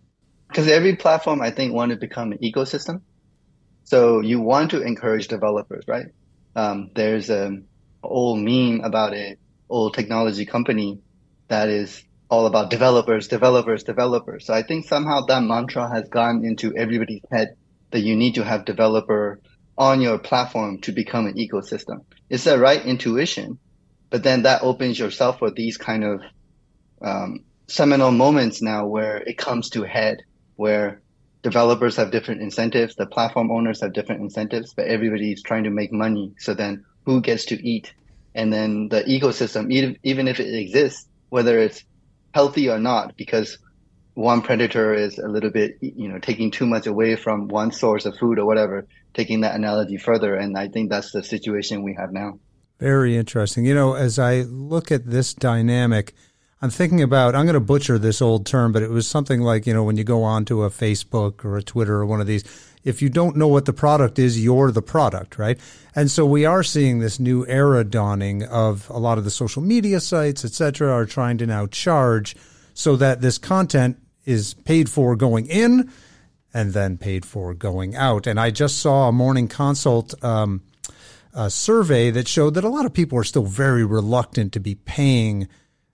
Because 0.47 0.67
every 0.69 0.95
platform, 0.95 1.39
I 1.39 1.51
think, 1.51 1.71
want 1.71 1.91
to 1.91 1.97
become 1.97 2.31
an 2.31 2.39
ecosystem. 2.39 3.01
So 3.83 4.21
you 4.21 4.41
want 4.41 4.71
to 4.71 4.81
encourage 4.81 5.27
developers, 5.27 5.83
right? 5.87 6.07
Um, 6.55 6.89
there's 6.95 7.29
an 7.29 7.67
old 8.01 8.39
meme 8.39 8.81
about 8.81 9.13
it 9.13 9.37
old 9.71 9.93
technology 9.93 10.45
company 10.45 10.99
that 11.47 11.69
is 11.69 12.03
all 12.29 12.45
about 12.45 12.69
developers, 12.69 13.27
developers, 13.27 13.83
developers. 13.83 14.45
So 14.45 14.53
I 14.53 14.63
think 14.63 14.85
somehow 14.85 15.21
that 15.25 15.43
mantra 15.43 15.89
has 15.89 16.07
gone 16.07 16.45
into 16.45 16.75
everybody's 16.75 17.23
head 17.31 17.55
that 17.91 18.01
you 18.01 18.15
need 18.15 18.35
to 18.35 18.43
have 18.43 18.65
developer 18.65 19.41
on 19.77 19.99
your 19.99 20.17
platform 20.17 20.79
to 20.81 20.91
become 20.91 21.25
an 21.27 21.33
ecosystem. 21.33 22.05
It's 22.29 22.45
the 22.45 22.57
right 22.57 22.85
intuition, 22.85 23.59
but 24.09 24.23
then 24.23 24.43
that 24.43 24.63
opens 24.63 24.97
yourself 24.97 25.39
for 25.39 25.51
these 25.51 25.77
kind 25.77 26.03
of 26.03 26.21
um, 27.01 27.43
seminal 27.67 28.11
moments 28.11 28.61
now 28.61 28.85
where 28.85 29.17
it 29.17 29.37
comes 29.37 29.69
to 29.71 29.83
head, 29.83 30.21
where 30.55 31.01
developers 31.41 31.95
have 31.95 32.11
different 32.11 32.41
incentives, 32.41 32.95
the 32.95 33.05
platform 33.05 33.51
owners 33.51 33.81
have 33.81 33.93
different 33.93 34.21
incentives, 34.21 34.73
but 34.73 34.87
everybody's 34.87 35.41
trying 35.41 35.63
to 35.63 35.69
make 35.69 35.91
money. 35.91 36.33
So 36.37 36.53
then 36.53 36.85
who 37.05 37.21
gets 37.21 37.45
to 37.45 37.67
eat 37.67 37.93
and 38.33 38.51
then 38.51 38.89
the 38.89 39.03
ecosystem, 39.03 39.71
even, 39.71 39.97
even 40.03 40.27
if 40.27 40.39
it 40.39 40.53
exists, 40.53 41.07
whether 41.29 41.59
it's 41.59 41.83
healthy 42.33 42.69
or 42.69 42.79
not, 42.79 43.17
because 43.17 43.57
one 44.13 44.41
predator 44.41 44.93
is 44.93 45.17
a 45.17 45.27
little 45.27 45.49
bit, 45.49 45.77
you 45.81 46.09
know, 46.09 46.19
taking 46.19 46.51
too 46.51 46.65
much 46.65 46.87
away 46.87 47.15
from 47.15 47.47
one 47.47 47.71
source 47.71 48.05
of 48.05 48.17
food 48.17 48.39
or 48.39 48.45
whatever, 48.45 48.85
taking 49.13 49.41
that 49.41 49.55
analogy 49.55 49.97
further. 49.97 50.35
And 50.35 50.57
I 50.57 50.67
think 50.67 50.89
that's 50.89 51.11
the 51.11 51.23
situation 51.23 51.83
we 51.83 51.95
have 51.95 52.11
now. 52.11 52.39
Very 52.79 53.15
interesting. 53.15 53.65
You 53.65 53.75
know, 53.75 53.93
as 53.93 54.17
I 54.19 54.41
look 54.41 54.91
at 54.91 55.05
this 55.05 55.33
dynamic, 55.33 56.13
I'm 56.61 56.69
thinking 56.69 57.01
about, 57.01 57.35
I'm 57.35 57.45
going 57.45 57.53
to 57.53 57.59
butcher 57.59 57.97
this 57.97 58.21
old 58.21 58.45
term, 58.45 58.71
but 58.71 58.83
it 58.83 58.89
was 58.89 59.07
something 59.07 59.41
like, 59.41 59.65
you 59.65 59.73
know, 59.73 59.83
when 59.83 59.97
you 59.97 60.03
go 60.03 60.23
onto 60.23 60.63
a 60.63 60.69
Facebook 60.69 61.45
or 61.45 61.57
a 61.57 61.63
Twitter 61.63 61.95
or 61.95 62.05
one 62.05 62.21
of 62.21 62.27
these, 62.27 62.43
if 62.83 63.01
you 63.01 63.09
don't 63.09 63.35
know 63.35 63.47
what 63.47 63.65
the 63.65 63.73
product 63.73 64.19
is, 64.19 64.43
you're 64.43 64.71
the 64.71 64.81
product, 64.81 65.37
right? 65.37 65.59
And 65.95 66.09
so 66.09 66.25
we 66.25 66.45
are 66.45 66.63
seeing 66.63 66.99
this 66.99 67.19
new 67.19 67.45
era 67.47 67.83
dawning 67.83 68.43
of 68.43 68.89
a 68.89 68.97
lot 68.97 69.17
of 69.17 69.23
the 69.23 69.29
social 69.29 69.61
media 69.61 69.99
sites, 69.99 70.43
et 70.45 70.51
cetera, 70.51 70.91
are 70.91 71.05
trying 71.05 71.37
to 71.39 71.45
now 71.45 71.67
charge 71.67 72.35
so 72.73 72.95
that 72.95 73.21
this 73.21 73.37
content 73.37 73.97
is 74.25 74.53
paid 74.53 74.89
for 74.89 75.15
going 75.15 75.47
in 75.47 75.91
and 76.53 76.73
then 76.73 76.97
paid 76.97 77.25
for 77.25 77.53
going 77.53 77.95
out. 77.95 78.27
And 78.27 78.39
I 78.39 78.51
just 78.51 78.79
saw 78.79 79.09
a 79.09 79.11
morning 79.11 79.47
consult 79.47 80.13
um, 80.23 80.61
a 81.33 81.49
survey 81.49 82.11
that 82.11 82.27
showed 82.27 82.55
that 82.55 82.63
a 82.63 82.69
lot 82.69 82.85
of 82.85 82.93
people 82.93 83.17
are 83.17 83.23
still 83.23 83.45
very 83.45 83.85
reluctant 83.85 84.53
to 84.53 84.59
be 84.59 84.75
paying, 84.75 85.47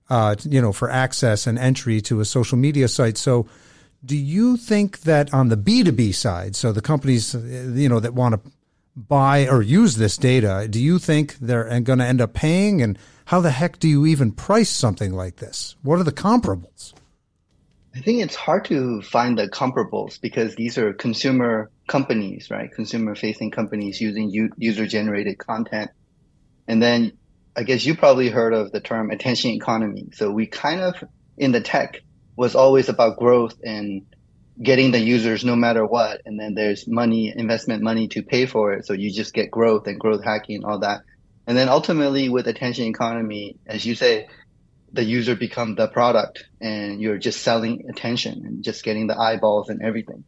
uh, 0.10 0.36
you 0.44 0.62
know, 0.62 0.72
for 0.72 0.90
access 0.90 1.46
and 1.46 1.60
entry 1.60 2.02
to 2.02 2.20
a 2.20 2.26
social 2.26 2.58
media 2.58 2.88
site. 2.88 3.18
So 3.18 3.48
do 4.08 4.18
you 4.18 4.58
think 4.58 5.02
that 5.02 5.34
on 5.34 5.50
the 5.50 5.58
B2B 5.58 6.16
side, 6.16 6.56
so 6.56 6.72
the 6.72 6.82
companies, 6.82 7.36
uh, 7.36 7.40
you 7.76 7.90
know, 7.90 8.00
that 8.00 8.14
want 8.14 8.34
to 8.36 8.52
buy 8.96 9.48
or 9.48 9.62
use 9.62 9.98
this 9.98 10.18
data, 10.18 10.68
do 10.70 10.80
you 10.80 10.98
think 10.98 11.38
they're 11.40 11.80
going 11.82 12.00
to 12.00 12.06
end 12.06 12.22
up 12.22 12.34
paying? 12.34 12.82
And 12.82 12.98
how 13.26 13.42
the 13.42 13.52
heck 13.52 13.78
do 13.78 13.88
you 13.88 14.06
even 14.06 14.32
price 14.32 14.70
something 14.70 15.14
like 15.14 15.36
this? 15.36 15.76
What 15.84 16.00
are 16.00 16.04
the 16.04 16.12
comparables? 16.12 16.94
I 17.94 18.00
think 18.00 18.22
it's 18.22 18.36
hard 18.36 18.66
to 18.66 19.02
find 19.02 19.38
the 19.38 19.50
comparables 19.50 20.22
because 20.22 20.56
these 20.56 20.78
are 20.78 20.94
consumer 20.94 21.70
companies, 21.88 22.50
right? 22.50 22.72
Consumer 22.72 23.16
facing 23.16 23.52
companies 23.52 24.00
using 24.00 24.30
user 24.58 24.86
generated 24.88 25.38
content. 25.38 25.92
And 26.68 26.82
then 26.82 27.14
I 27.56 27.64
guess 27.64 27.86
you 27.86 27.96
probably 27.96 28.30
heard 28.30 28.54
of 28.54 28.72
the 28.72 28.80
term 28.80 29.10
attention 29.10 29.52
economy. 29.52 30.10
So 30.14 30.32
we 30.32 30.46
kind 30.46 30.82
of 30.82 31.04
in 31.38 31.52
the 31.52 31.62
tech 31.62 32.02
was 32.38 32.56
always 32.56 32.88
about 32.88 33.18
growth 33.18 33.56
and 33.64 34.06
getting 34.62 34.92
the 34.92 35.00
users 35.00 35.44
no 35.44 35.56
matter 35.56 35.86
what. 35.86 36.22
And 36.26 36.40
then 36.40 36.54
there's 36.54 36.88
money, 36.88 37.34
investment 37.36 37.84
money 37.84 38.08
to 38.10 38.24
pay 38.24 38.46
for 38.46 38.74
it. 38.74 38.86
So 38.86 38.94
you 38.94 39.12
just 39.12 39.34
get 39.34 39.52
growth 39.52 39.88
and 39.88 40.00
growth 40.00 40.24
hacking 40.24 40.58
and 40.58 40.66
all 40.66 40.80
that. 40.80 41.02
And 41.48 41.58
then 41.58 41.68
ultimately 41.68 42.30
with 42.30 42.48
attention 42.48 42.86
economy, 42.86 43.58
as 43.66 43.86
you 43.86 43.96
say, 43.96 44.28
the 44.94 45.04
user 45.04 45.36
become 45.36 45.76
the 45.76 45.88
product 45.88 46.46
and 46.62 47.02
you're 47.02 47.18
just 47.18 47.42
selling 47.42 47.90
attention 47.90 48.46
and 48.46 48.64
just 48.64 48.84
getting 48.84 49.08
the 49.08 49.20
eyeballs 49.20 49.70
and 49.70 49.82
everything. 49.82 50.24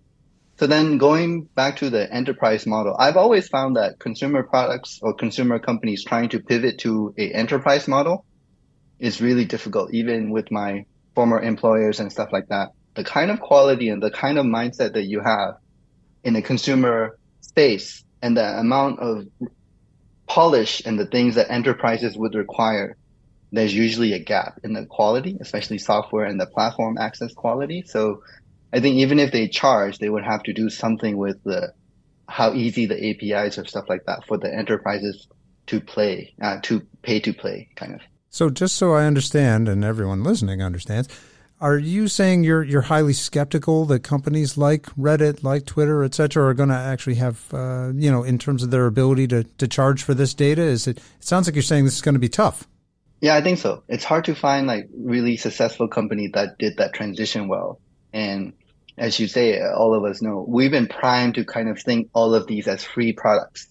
So 0.58 0.68
then 0.68 0.98
going 0.98 1.44
back 1.44 1.78
to 1.78 1.90
the 1.90 2.12
enterprise 2.12 2.66
model, 2.66 2.96
I've 2.98 3.16
always 3.18 3.48
found 3.48 3.78
that 3.78 4.00
consumer 4.00 4.44
products 4.44 5.00
or 5.02 5.14
consumer 5.14 5.60
companies 5.60 6.04
trying 6.04 6.30
to 6.30 6.40
pivot 6.40 6.80
to 6.80 7.14
a 7.18 7.32
enterprise 7.32 7.88
model 7.88 8.26
is 9.00 9.22
really 9.22 9.46
difficult, 9.46 9.94
even 9.94 10.32
with 10.32 10.52
my 10.52 10.86
former 11.20 11.42
employers 11.42 12.00
and 12.00 12.10
stuff 12.10 12.30
like 12.32 12.48
that. 12.48 12.70
the 12.96 13.04
kind 13.04 13.30
of 13.30 13.42
quality 13.42 13.90
and 13.90 14.02
the 14.02 14.10
kind 14.10 14.38
of 14.38 14.46
mindset 14.46 14.94
that 14.94 15.04
you 15.04 15.20
have 15.20 15.56
in 16.24 16.34
the 16.34 16.42
consumer 16.42 17.20
space 17.42 18.06
and 18.22 18.38
the 18.38 18.48
amount 18.58 19.00
of 19.00 19.28
polish 20.28 20.82
and 20.86 20.98
the 20.98 21.06
things 21.06 21.36
that 21.36 21.52
enterprises 21.52 22.18
would 22.18 22.36
require, 22.36 22.96
there's 23.52 23.76
usually 23.76 24.14
a 24.14 24.20
gap 24.20 24.62
in 24.64 24.72
the 24.72 24.86
quality, 24.86 25.38
especially 25.42 25.78
software 25.78 26.24
and 26.24 26.40
the 26.40 26.46
platform 26.46 26.98
access 26.98 27.34
quality. 27.34 27.84
So 27.86 28.24
I 28.72 28.80
think 28.80 28.96
even 29.04 29.20
if 29.20 29.34
they 29.34 29.50
charge, 29.50 29.98
they 29.98 30.10
would 30.10 30.24
have 30.24 30.44
to 30.44 30.54
do 30.54 30.70
something 30.70 31.18
with 31.18 31.44
the 31.44 31.74
how 32.30 32.54
easy 32.54 32.86
the 32.86 33.00
APIs 33.10 33.58
or 33.58 33.66
stuff 33.66 33.90
like 33.90 34.06
that 34.06 34.26
for 34.26 34.38
the 34.38 34.50
enterprises 34.62 35.28
to 35.68 35.82
play, 35.82 36.34
uh, 36.42 36.60
to 36.62 36.80
pay 37.02 37.20
to 37.20 37.34
play, 37.34 37.68
kind 37.76 37.96
of. 37.96 38.02
So 38.30 38.50
just 38.50 38.76
so 38.76 38.94
I 38.94 39.06
understand, 39.06 39.68
and 39.68 39.84
everyone 39.84 40.24
listening 40.24 40.62
understands, 40.62 41.10
are 41.62 41.78
you 41.78 42.08
saying 42.08 42.44
you're 42.44 42.64
you're 42.64 42.84
highly 42.84 43.14
skeptical 43.14 43.86
that 43.86 44.02
companies 44.02 44.58
like 44.58 44.84
Reddit, 44.96 45.44
like 45.44 45.66
Twitter, 45.66 46.04
et 46.04 46.14
cetera, 46.14 46.48
are 46.48 46.54
going 46.54 46.70
to 46.70 46.76
actually 46.76 47.16
have, 47.16 47.54
uh, 47.54 47.92
you 47.94 48.10
know, 48.10 48.24
in 48.24 48.38
terms 48.38 48.64
of 48.64 48.72
their 48.72 48.86
ability 48.86 49.28
to, 49.28 49.44
to 49.44 49.68
charge 49.68 50.04
for 50.04 50.14
this 50.14 50.34
data? 50.34 50.62
Is 50.62 50.88
it? 50.88 50.98
It 50.98 51.04
sounds 51.20 51.48
like 51.48 51.56
you're 51.56 51.64
saying 51.64 51.86
this 51.86 51.96
is 51.96 52.02
going 52.02 52.14
to 52.14 52.20
be 52.20 52.30
tough. 52.30 52.68
Yeah, 53.20 53.36
I 53.36 53.42
think 53.42 53.60
so. 53.60 53.84
It's 53.90 54.06
hard 54.06 54.26
to 54.26 54.36
find 54.36 54.68
like 54.68 54.88
really 54.98 55.36
successful 55.36 55.90
company 55.90 56.30
that 56.34 56.58
did 56.58 56.78
that 56.78 56.94
transition 56.94 57.50
well, 57.50 57.82
and 58.14 58.54
as 58.98 59.20
you 59.20 59.28
say, 59.28 59.62
all 59.62 59.94
of 59.94 60.04
us 60.04 60.22
know, 60.22 60.46
we've 60.48 60.72
been 60.72 60.88
primed 60.88 61.36
to 61.36 61.46
kind 61.46 61.70
of 61.70 61.82
think 61.82 62.10
all 62.14 62.36
of 62.36 62.48
these 62.48 62.68
as 62.68 62.84
free 62.84 63.14
products. 63.14 63.68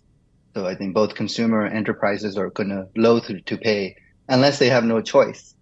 So 0.55 0.67
I 0.67 0.75
think 0.75 0.95
both 0.95 1.15
consumer 1.15 1.67
enterprises 1.67 2.37
are 2.37 2.51
going 2.51 2.71
to 2.71 2.89
loathe 2.97 3.45
to 3.47 3.57
pay 3.59 3.97
unless 4.29 4.59
they 4.59 4.69
have 4.69 4.85
no 4.85 5.01
choice. 5.01 5.55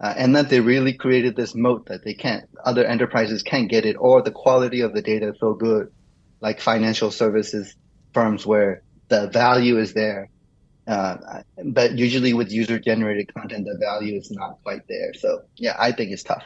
Uh, 0.00 0.12
and 0.16 0.36
that 0.36 0.50
they 0.50 0.60
really 0.60 0.92
created 0.92 1.36
this 1.36 1.54
moat 1.54 1.86
that 1.86 2.04
they 2.04 2.14
can't, 2.14 2.48
other 2.64 2.84
enterprises 2.84 3.42
can't 3.42 3.70
get 3.70 3.84
it, 3.84 3.96
or 3.98 4.22
the 4.22 4.30
quality 4.30 4.80
of 4.80 4.92
the 4.92 5.02
data 5.02 5.30
is 5.30 5.38
so 5.38 5.54
good, 5.54 5.90
like 6.40 6.60
financial 6.60 7.10
services 7.10 7.74
firms 8.12 8.44
where 8.44 8.82
the 9.08 9.28
value 9.28 9.78
is 9.78 9.94
there. 9.94 10.30
Uh, 10.86 11.16
but 11.64 11.96
usually 11.96 12.34
with 12.34 12.52
user 12.52 12.78
generated 12.78 13.32
content, 13.32 13.64
the 13.64 13.78
value 13.78 14.18
is 14.18 14.30
not 14.30 14.58
quite 14.62 14.82
there. 14.88 15.14
So 15.14 15.42
yeah, 15.56 15.76
I 15.78 15.92
think 15.92 16.10
it's 16.10 16.22
tough. 16.22 16.44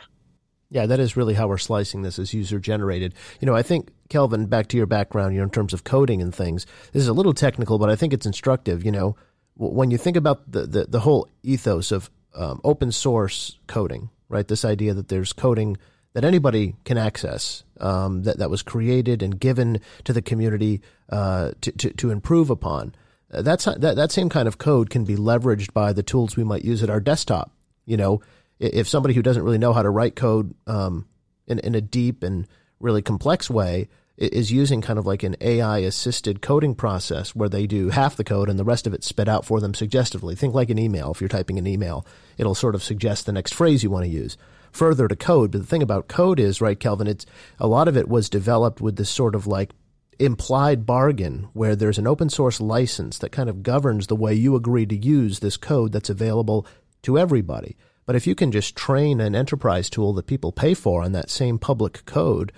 Yeah, 0.71 0.85
that 0.87 1.01
is 1.01 1.17
really 1.17 1.35
how 1.35 1.49
we're 1.49 1.59
slicing 1.59 2.03
this 2.03 2.19
as 2.19 2.35
user 2.35 2.61
generated. 2.61 3.15
You 3.41 3.47
know, 3.47 3.55
I 3.55 3.63
think 3.63 3.91
Kelvin, 4.11 4.47
back 4.47 4.69
to 4.69 4.77
your 4.77 4.87
background, 4.87 5.35
you 5.35 5.41
know, 5.41 5.45
in 5.45 5.51
terms 5.51 5.73
of 5.73 5.83
coding 5.83 6.21
and 6.21 6.35
things, 6.35 6.67
this 6.93 7.03
is 7.03 7.09
a 7.09 7.15
little 7.15 7.33
technical, 7.33 7.79
but 7.79 7.89
I 7.89 7.97
think 7.97 8.13
it's 8.13 8.27
instructive. 8.27 8.85
You 8.85 8.93
know, 8.93 9.17
when 9.59 9.91
you 9.91 9.99
think 9.99 10.17
about 10.17 10.51
the 10.51 10.67
the, 10.67 10.85
the 10.85 11.01
whole 11.01 11.29
ethos 11.43 11.93
of 11.93 12.11
um, 12.35 12.61
open 12.65 12.93
source 12.93 13.59
coding, 13.67 14.11
right? 14.29 14.47
This 14.47 14.65
idea 14.65 14.95
that 14.95 15.09
there's 15.09 15.33
coding 15.33 15.77
that 16.15 16.25
anybody 16.25 16.75
can 16.85 16.97
access, 16.97 17.65
um, 17.81 18.23
that 18.23 18.39
that 18.39 18.51
was 18.51 18.63
created 18.63 19.23
and 19.23 19.39
given 19.39 19.81
to 20.05 20.13
the 20.13 20.23
community 20.23 20.81
uh, 21.11 21.53
to, 21.61 21.73
to, 21.73 21.91
to 21.91 22.11
improve 22.11 22.51
upon. 22.51 22.95
Uh, 23.33 23.43
that's 23.43 23.65
that 23.67 23.97
that 23.97 24.13
same 24.13 24.29
kind 24.29 24.49
of 24.49 24.59
code 24.59 24.91
can 24.91 25.05
be 25.05 25.17
leveraged 25.17 25.73
by 25.73 25.93
the 25.93 26.03
tools 26.03 26.37
we 26.37 26.45
might 26.45 26.65
use 26.65 26.83
at 26.83 26.91
our 26.91 27.01
desktop. 27.01 27.51
You 27.85 27.97
know, 27.97 28.23
if 28.59 28.89
somebody 28.89 29.15
who 29.15 29.23
doesn't 29.23 29.43
really 29.43 29.59
know 29.59 29.73
how 29.73 29.83
to 29.83 29.91
write 29.91 30.17
code 30.17 30.55
um, 30.67 31.07
in, 31.47 31.59
in 31.59 31.75
a 31.75 31.81
deep 31.81 32.23
and 32.23 32.47
really 32.81 33.03
complex 33.03 33.51
way 33.51 33.89
is 34.19 34.51
using 34.51 34.81
kind 34.81 34.99
of 34.99 35.07
like 35.07 35.23
an 35.23 35.37
AI 35.41 35.79
assisted 35.79 36.43
coding 36.43 36.75
process 36.75 37.35
where 37.35 37.49
they 37.49 37.67
do 37.67 37.91
half 37.91 38.17
the 38.17 38.25
code 38.25 38.51
and 38.51 38.59
the 38.59 38.65
rest 38.65 38.87
of 38.87 38.93
it 38.93 39.05
spit 39.05 39.29
out 39.29 39.45
for 39.45 39.61
them 39.61 39.75
suggestively. 39.75 40.35
Think 40.35 40.55
like 40.55 40.71
an 40.71 40.79
email. 40.79 41.13
If 41.13 41.21
you're 41.21 41.29
typing 41.29 41.59
an 41.59 41.67
email, 41.67 42.05
it'll 42.37 42.57
sort 42.57 42.75
of 42.75 42.83
suggest 42.83 43.27
the 43.27 43.33
next 43.33 43.55
phrase 43.55 43.83
you 43.83 43.91
want 43.91 44.05
to 44.05 44.11
use 44.11 44.37
further 44.73 45.07
to 45.09 45.17
code. 45.17 45.53
But 45.53 45.61
the 45.61 45.67
thing 45.67 45.83
about 45.83 46.09
code 46.09 46.41
is, 46.41 46.61
right, 46.61 46.79
Kelvin, 46.79 47.07
it's 47.07 47.27
a 47.59 47.69
lot 47.69 47.89
of 47.89 47.97
it 47.97 48.09
was 48.09 48.29
developed 48.29 48.81
with 48.81 48.97
this 48.97 49.11
sort 49.11 49.35
of 49.35 49.47
like 49.47 49.71
implied 50.19 50.85
bargain 50.85 51.49
where 51.53 51.77
there's 51.77 51.99
an 51.99 52.07
open 52.07 52.29
source 52.29 52.61
license 52.61 53.19
that 53.19 53.31
kind 53.31 53.49
of 53.49 53.63
governs 53.63 54.09
the 54.09 54.17
way 54.17 54.35
you 54.35 54.57
agree 54.57 54.85
to 54.85 54.97
use 54.97 55.39
this 55.39 55.57
code 55.57 55.93
that's 55.93 56.11
available 56.11 56.67
to 57.03 57.19
everybody. 57.19 57.77
But 58.05 58.17
if 58.17 58.27
you 58.27 58.35
can 58.35 58.51
just 58.51 58.75
train 58.75 59.21
an 59.21 59.37
enterprise 59.37 59.89
tool 59.89 60.13
that 60.15 60.27
people 60.27 60.51
pay 60.51 60.75
for 60.75 61.03
on 61.03 61.13
that 61.13 61.31
same 61.31 61.59
public 61.59 62.05
code, 62.05 62.53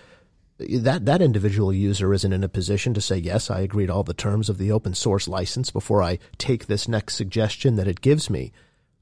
that 0.69 1.07
that 1.07 1.23
individual 1.23 1.73
user 1.73 2.13
isn't 2.13 2.33
in 2.33 2.45
a 2.45 2.49
position 2.49 2.95
to 2.95 3.01
say 3.01 3.17
yes, 3.17 3.51
I 3.51 3.61
agree 3.61 3.87
to 3.87 3.95
all 3.95 4.03
the 4.03 4.15
terms 4.15 4.49
of 4.49 4.59
the 4.59 4.73
open 4.73 4.95
source 4.95 5.27
license 5.29 5.71
before 5.71 6.03
I 6.03 6.19
take 6.39 6.67
this 6.67 6.89
next 6.89 7.17
suggestion 7.17 7.77
that 7.77 7.89
it 7.89 8.01
gives 8.01 8.29
me. 8.29 8.53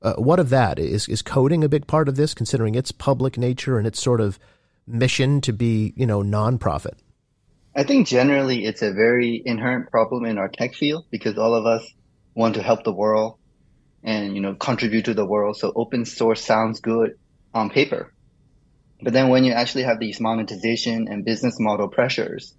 Uh, 0.00 0.14
what 0.14 0.38
of 0.38 0.50
that? 0.50 0.78
Is 0.78 1.08
is 1.08 1.22
coding 1.22 1.64
a 1.64 1.68
big 1.68 1.86
part 1.86 2.08
of 2.08 2.16
this, 2.16 2.34
considering 2.34 2.74
its 2.74 2.92
public 2.92 3.36
nature 3.36 3.78
and 3.78 3.86
its 3.86 4.00
sort 4.00 4.20
of 4.20 4.38
mission 4.86 5.40
to 5.40 5.52
be, 5.52 5.92
you 5.96 6.06
know, 6.06 6.22
nonprofit? 6.22 6.94
I 7.74 7.82
think 7.82 8.06
generally 8.06 8.64
it's 8.64 8.82
a 8.82 8.92
very 8.92 9.42
inherent 9.44 9.90
problem 9.90 10.24
in 10.24 10.38
our 10.38 10.48
tech 10.48 10.74
field 10.74 11.06
because 11.10 11.38
all 11.38 11.54
of 11.54 11.66
us 11.66 11.84
want 12.34 12.54
to 12.54 12.62
help 12.62 12.84
the 12.84 12.92
world 12.92 13.38
and 14.04 14.34
you 14.34 14.40
know 14.40 14.54
contribute 14.54 15.06
to 15.06 15.14
the 15.14 15.26
world. 15.26 15.56
So 15.56 15.72
open 15.74 16.04
source 16.04 16.44
sounds 16.44 16.80
good 16.80 17.18
on 17.52 17.70
paper, 17.70 18.12
but 19.00 19.12
then 19.12 19.28
when 19.28 19.44
you 19.44 19.52
actually 19.52 19.84
have 19.84 20.00
these 20.00 20.20
monetization 20.20 21.08
and 21.08 21.24
business 21.24 21.58
model 21.60 21.88
pressures, 21.88 22.54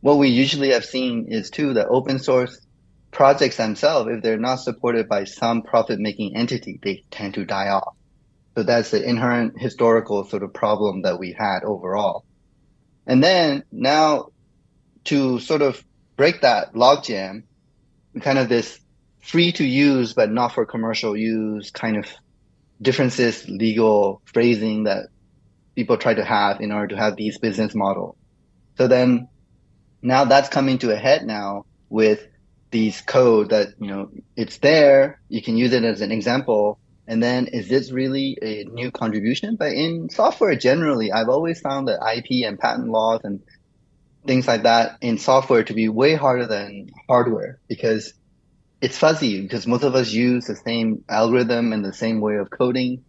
what 0.00 0.18
we 0.18 0.28
usually 0.28 0.70
have 0.70 0.84
seen 0.84 1.26
is 1.28 1.50
too 1.50 1.74
that 1.74 1.88
open 1.88 2.18
source 2.18 2.58
projects 3.10 3.56
themselves, 3.56 4.10
if 4.10 4.22
they're 4.22 4.38
not 4.38 4.56
supported 4.56 5.08
by 5.08 5.24
some 5.24 5.62
profit 5.62 5.98
making 5.98 6.36
entity, 6.36 6.78
they 6.82 7.04
tend 7.10 7.34
to 7.34 7.44
die 7.44 7.68
off. 7.68 7.94
So 8.56 8.62
that's 8.62 8.90
the 8.90 9.02
inherent 9.02 9.60
historical 9.60 10.24
sort 10.24 10.42
of 10.42 10.52
problem 10.52 11.02
that 11.02 11.18
we 11.18 11.32
had 11.32 11.64
overall. 11.64 12.24
And 13.06 13.22
then 13.22 13.64
now 13.70 14.28
to 15.04 15.38
sort 15.38 15.62
of 15.62 15.82
break 16.16 16.42
that 16.42 16.74
logjam, 16.74 17.44
kind 18.20 18.38
of 18.38 18.48
this 18.48 18.78
free 19.20 19.52
to 19.52 19.64
use 19.64 20.14
but 20.14 20.30
not 20.30 20.52
for 20.52 20.66
commercial 20.66 21.16
use 21.16 21.70
kind 21.70 21.96
of 21.96 22.06
differences, 22.82 23.48
legal 23.48 24.22
phrasing 24.24 24.84
that 24.84 25.08
people 25.74 25.96
try 25.96 26.14
to 26.14 26.24
have 26.24 26.60
in 26.60 26.72
order 26.72 26.88
to 26.88 26.96
have 26.96 27.16
these 27.16 27.38
business 27.38 27.74
model. 27.74 28.16
So 28.76 28.88
then 28.88 29.28
now 30.02 30.24
that's 30.24 30.48
coming 30.48 30.78
to 30.78 30.92
a 30.92 30.96
head 30.96 31.26
now 31.26 31.66
with 31.88 32.26
these 32.70 33.00
code 33.00 33.50
that, 33.50 33.68
you 33.78 33.88
know, 33.88 34.10
it's 34.36 34.58
there. 34.58 35.20
You 35.28 35.42
can 35.42 35.56
use 35.56 35.72
it 35.72 35.84
as 35.84 36.00
an 36.00 36.12
example. 36.12 36.78
And 37.06 37.22
then 37.22 37.46
is 37.46 37.68
this 37.68 37.90
really 37.90 38.38
a 38.40 38.64
new 38.64 38.90
contribution? 38.90 39.56
But 39.56 39.72
in 39.72 40.08
software 40.10 40.54
generally, 40.54 41.10
I've 41.10 41.28
always 41.28 41.60
found 41.60 41.88
that 41.88 42.00
IP 42.16 42.46
and 42.46 42.58
patent 42.58 42.88
laws 42.88 43.20
and 43.24 43.40
things 44.26 44.46
like 44.46 44.62
that 44.64 44.98
in 45.00 45.18
software 45.18 45.64
to 45.64 45.74
be 45.74 45.88
way 45.88 46.14
harder 46.14 46.46
than 46.46 46.90
hardware 47.08 47.58
because 47.68 48.12
it's 48.80 48.96
fuzzy 48.96 49.42
because 49.42 49.66
most 49.66 49.82
of 49.82 49.94
us 49.94 50.12
use 50.12 50.46
the 50.46 50.56
same 50.56 51.04
algorithm 51.08 51.72
and 51.72 51.84
the 51.84 51.92
same 51.92 52.20
way 52.20 52.36
of 52.36 52.50
coding. 52.50 53.04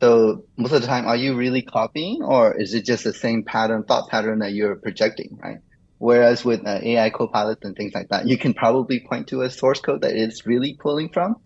So 0.00 0.44
most 0.56 0.72
of 0.72 0.80
the 0.80 0.86
time, 0.86 1.06
are 1.06 1.16
you 1.16 1.36
really 1.36 1.62
copying 1.62 2.22
or 2.22 2.58
is 2.58 2.72
it 2.74 2.86
just 2.86 3.04
the 3.04 3.12
same 3.12 3.44
pattern, 3.44 3.84
thought 3.84 4.08
pattern 4.08 4.38
that 4.38 4.52
you're 4.52 4.76
projecting, 4.76 5.38
right? 5.42 5.58
Whereas 5.98 6.42
with 6.44 6.66
uh, 6.66 6.78
AI 6.82 7.10
copilots 7.10 7.62
and 7.62 7.76
things 7.76 7.92
like 7.94 8.08
that, 8.08 8.26
you 8.26 8.38
can 8.38 8.54
probably 8.54 9.00
point 9.00 9.28
to 9.28 9.42
a 9.42 9.50
source 9.50 9.80
code 9.80 10.00
that 10.00 10.16
it's 10.16 10.46
really 10.46 10.74
pulling 10.80 11.10
from. 11.10 11.36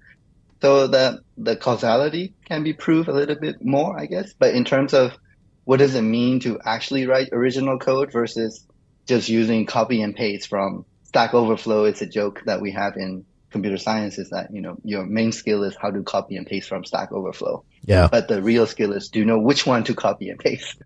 So 0.63 0.87
the, 0.87 1.21
the 1.37 1.57
causality 1.57 2.35
can 2.47 2.63
be 2.63 2.73
proved 2.73 3.09
a 3.09 3.13
little 3.13 3.35
bit 3.35 3.57
more, 3.65 3.99
I 3.99 4.07
guess. 4.07 4.33
But 4.39 4.55
in 4.55 4.65
terms 4.65 4.95
of 4.95 5.17
what 5.65 5.79
does 5.79 5.97
it 5.97 6.03
mean 6.03 6.39
to 6.41 6.61
actually 6.65 7.07
write 7.09 7.31
original 7.33 7.79
code 7.79 8.13
versus 8.13 8.65
just 9.07 9.29
using 9.29 9.67
copy 9.67 10.01
and 10.01 10.15
paste 10.15 10.49
from 10.49 10.87
Stack 11.03 11.35
Overflow, 11.35 11.85
it's 11.85 12.03
a 12.03 12.07
joke 12.07 12.43
that 12.47 12.61
we 12.61 12.71
have 12.71 12.97
in 12.97 13.25
computer 13.55 13.79
science 13.79 14.19
is 14.19 14.31
that 14.31 14.53
you 14.53 14.61
know 14.61 14.77
your 14.83 15.07
main 15.07 15.31
skill 15.31 15.63
is 15.63 15.77
how 15.81 15.89
to 15.89 16.03
copy 16.03 16.37
and 16.37 16.45
paste 16.45 16.69
from 16.69 16.85
Stack 16.85 17.13
Overflow. 17.13 17.65
Yeah. 17.85 18.09
But 18.11 18.27
the 18.27 18.43
real 18.43 18.67
skill 18.67 18.93
is 18.93 19.09
do 19.11 19.21
you 19.21 19.25
know 19.25 19.39
which 19.39 19.65
one 19.65 19.85
to 19.85 19.95
copy 19.95 20.29
and 20.29 20.41
paste. 20.41 20.77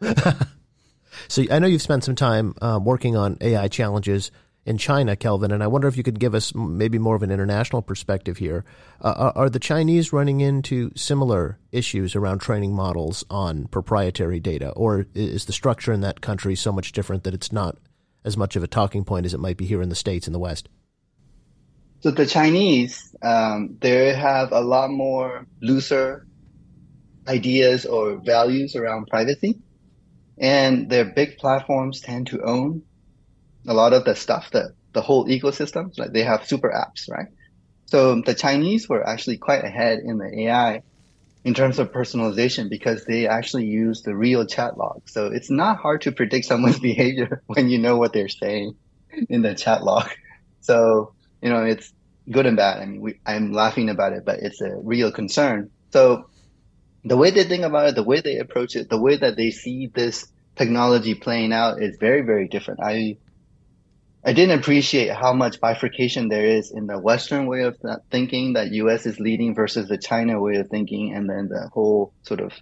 so 1.29 1.45
I 1.51 1.59
know 1.59 1.67
you've 1.67 1.81
spent 1.81 2.05
some 2.05 2.15
time 2.15 2.55
uh, 2.61 2.79
working 2.83 3.17
on 3.17 3.39
AI 3.41 3.69
challenges 3.69 4.31
in 4.67 4.77
China, 4.77 5.17
Kelvin, 5.17 5.51
and 5.51 5.63
I 5.63 5.67
wonder 5.67 5.89
if 5.89 5.97
you 5.97 6.03
could 6.03 6.21
give 6.21 6.35
us 6.35 6.55
maybe 6.55 6.99
more 6.99 7.17
of 7.17 7.23
an 7.23 7.31
international 7.31 7.81
perspective 7.81 8.37
here. 8.37 8.67
Uh, 9.01 9.33
are 9.35 9.49
the 9.49 9.59
Chinese 9.59 10.13
running 10.13 10.43
into 10.43 10.91
similar 10.95 11.59
issues 11.73 12.15
around 12.15 12.41
training 12.41 12.75
models 12.75 13.25
on 13.31 13.69
proprietary 13.69 14.41
data, 14.41 14.73
or 14.73 15.07
is 15.15 15.47
the 15.47 15.55
structure 15.55 15.91
in 15.91 16.03
that 16.03 16.21
country 16.21 16.55
so 16.55 16.71
much 16.71 16.93
different 16.93 17.25
that 17.25 17.33
it's 17.33 17.51
not 17.51 17.79
as 18.27 18.37
much 18.37 18.57
of 18.57 18.63
a 18.63 18.67
talking 18.67 19.05
point 19.05 19.25
as 19.25 19.33
it 19.33 19.41
might 19.41 19.57
be 19.57 19.65
here 19.65 19.81
in 19.81 19.89
the 19.89 19.95
States 19.95 20.27
in 20.27 20.35
the 20.35 20.39
West? 20.39 20.69
So 22.01 22.11
the 22.11 22.27
Chinese, 22.27 23.03
um, 23.23 23.77
they 23.81 24.15
have 24.15 24.53
a 24.53 24.61
lot 24.61 24.91
more 24.91 25.47
looser 25.61 26.27
ideas 27.27 27.87
or 27.87 28.21
values 28.25 28.77
around 28.77 29.07
privacy. 29.09 29.59
And 30.41 30.89
their 30.89 31.05
big 31.05 31.39
platforms 31.39 32.01
tend 32.01 32.29
to 32.29 32.43
own 32.43 32.83
a 33.67 33.75
lot 33.75 33.93
of 33.93 34.05
the 34.05 34.15
stuff, 34.15 34.51
the, 34.53 34.73
the 34.95 35.03
whole 35.03 35.27
ecosystem. 35.27 35.91
Like 35.99 36.13
they 36.13 36.23
have 36.23 36.47
super 36.47 36.71
apps, 36.71 37.11
right? 37.11 37.27
So 37.87 38.23
the 38.25 38.35
Chinese 38.35 38.89
were 38.89 39.07
actually 39.07 39.39
quite 39.39 39.65
ahead 39.65 40.01
in 40.05 40.19
the 40.19 40.45
AI 40.47 40.83
in 41.45 41.55
terms 41.55 41.79
of 41.79 41.93
personalization 41.93 42.69
because 42.69 43.05
they 43.05 43.27
actually 43.27 43.67
use 43.67 44.03
the 44.03 44.15
real 44.15 44.47
chat 44.47 44.77
log. 44.77 45.01
So 45.07 45.27
it's 45.27 45.51
not 45.51 45.79
hard 45.79 46.03
to 46.03 46.13
predict 46.13 46.47
someone's 46.47 46.79
behavior 46.91 47.43
when 47.47 47.69
you 47.69 47.79
know 47.79 47.97
what 47.97 48.13
they're 48.13 48.29
saying 48.29 48.75
in 49.29 49.43
the 49.43 49.55
chat 49.55 49.83
log. 49.83 50.09
So, 50.61 51.15
you 51.43 51.51
know, 51.51 51.65
it's 51.65 51.93
good 52.31 52.47
and 52.47 52.57
bad. 52.57 52.81
I 52.81 52.87
mean, 52.87 53.01
we, 53.01 53.21
I'm 53.25 53.53
laughing 53.53 53.89
about 53.91 54.13
it, 54.13 54.25
but 54.25 54.41
it's 54.41 54.61
a 54.61 54.77
real 54.77 55.13
concern. 55.13 55.71
So 55.93 56.29
the 57.05 57.17
way 57.17 57.31
they 57.31 57.45
think 57.45 57.65
about 57.65 57.89
it, 57.89 57.95
the 57.95 58.03
way 58.03 58.21
they 58.21 58.39
approach 58.39 58.77
it, 58.77 58.91
the 58.91 59.01
way 59.01 59.17
that 59.17 59.37
they 59.37 59.51
see 59.51 59.87
this 59.87 60.27
technology 60.57 61.15
playing 61.15 61.53
out 61.53 61.81
is 61.81 61.97
very, 61.99 62.23
very 62.23 62.49
different. 62.49 62.81
I 62.83 63.19
I 64.25 64.33
didn't 64.33 64.59
appreciate 64.59 65.13
how 65.13 65.33
much 65.33 65.61
bifurcation 65.61 66.29
there 66.29 66.45
is 66.45 66.73
in 66.73 66.87
the 66.87 66.99
Western 66.99 67.47
way 67.47 67.63
of 67.63 67.79
thinking 68.11 68.55
that 68.55 68.73
U.S. 68.73 69.07
is 69.07 69.21
leading 69.21 69.55
versus 69.55 69.89
the 69.89 69.97
China 69.97 70.41
way 70.41 70.57
of 70.57 70.69
thinking, 70.69 71.15
and 71.15 71.31
then 71.31 71.49
the 71.49 71.71
whole 71.73 72.13
sort 72.23 72.41
of 72.41 72.53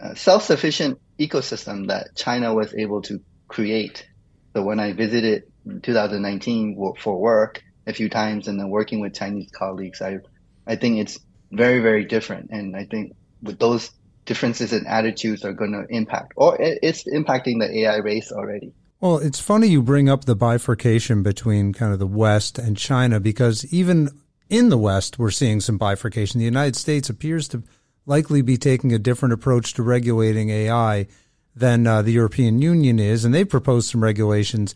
uh, 0.00 0.14
self-sufficient 0.14 1.00
ecosystem 1.18 1.88
that 1.88 2.14
China 2.14 2.54
was 2.54 2.74
able 2.74 3.02
to 3.02 3.20
create. 3.48 4.08
So 4.54 4.62
when 4.62 4.78
I 4.78 4.92
visited 4.92 5.42
2019 5.82 6.94
for 6.98 7.20
work 7.20 7.62
a 7.86 7.92
few 7.92 8.08
times, 8.08 8.48
and 8.48 8.58
then 8.58 8.68
working 8.68 9.00
with 9.00 9.14
Chinese 9.14 9.50
colleagues, 9.50 10.02
I 10.02 10.18
I 10.66 10.76
think 10.76 10.98
it's 10.98 11.18
very 11.52 11.80
very 11.80 12.04
different, 12.04 12.50
and 12.50 12.76
I 12.76 12.84
think 12.84 13.14
with 13.42 13.58
those 13.58 13.90
differences 14.24 14.72
in 14.72 14.86
attitudes 14.86 15.44
are 15.44 15.52
going 15.52 15.72
to 15.72 15.86
impact, 15.88 16.32
or 16.36 16.56
it's 16.60 17.04
impacting 17.04 17.60
the 17.60 17.80
AI 17.80 17.98
race 17.98 18.32
already. 18.32 18.72
Well, 19.00 19.18
it's 19.18 19.40
funny 19.40 19.68
you 19.68 19.82
bring 19.82 20.08
up 20.08 20.24
the 20.24 20.34
bifurcation 20.34 21.22
between 21.22 21.72
kind 21.72 21.92
of 21.92 21.98
the 21.98 22.06
West 22.06 22.58
and 22.58 22.76
China 22.76 23.20
because 23.20 23.72
even 23.72 24.08
in 24.48 24.68
the 24.68 24.78
West, 24.78 25.18
we're 25.18 25.30
seeing 25.30 25.60
some 25.60 25.76
bifurcation. 25.76 26.38
The 26.38 26.44
United 26.44 26.76
States 26.76 27.10
appears 27.10 27.46
to 27.48 27.62
likely 28.06 28.40
be 28.40 28.56
taking 28.56 28.92
a 28.92 28.98
different 28.98 29.34
approach 29.34 29.74
to 29.74 29.82
regulating 29.82 30.50
AI 30.50 31.06
than 31.54 31.86
uh, 31.86 32.02
the 32.02 32.12
European 32.12 32.62
Union 32.62 32.98
is, 32.98 33.24
and 33.24 33.34
they've 33.34 33.48
proposed 33.48 33.90
some 33.90 34.02
regulations. 34.02 34.74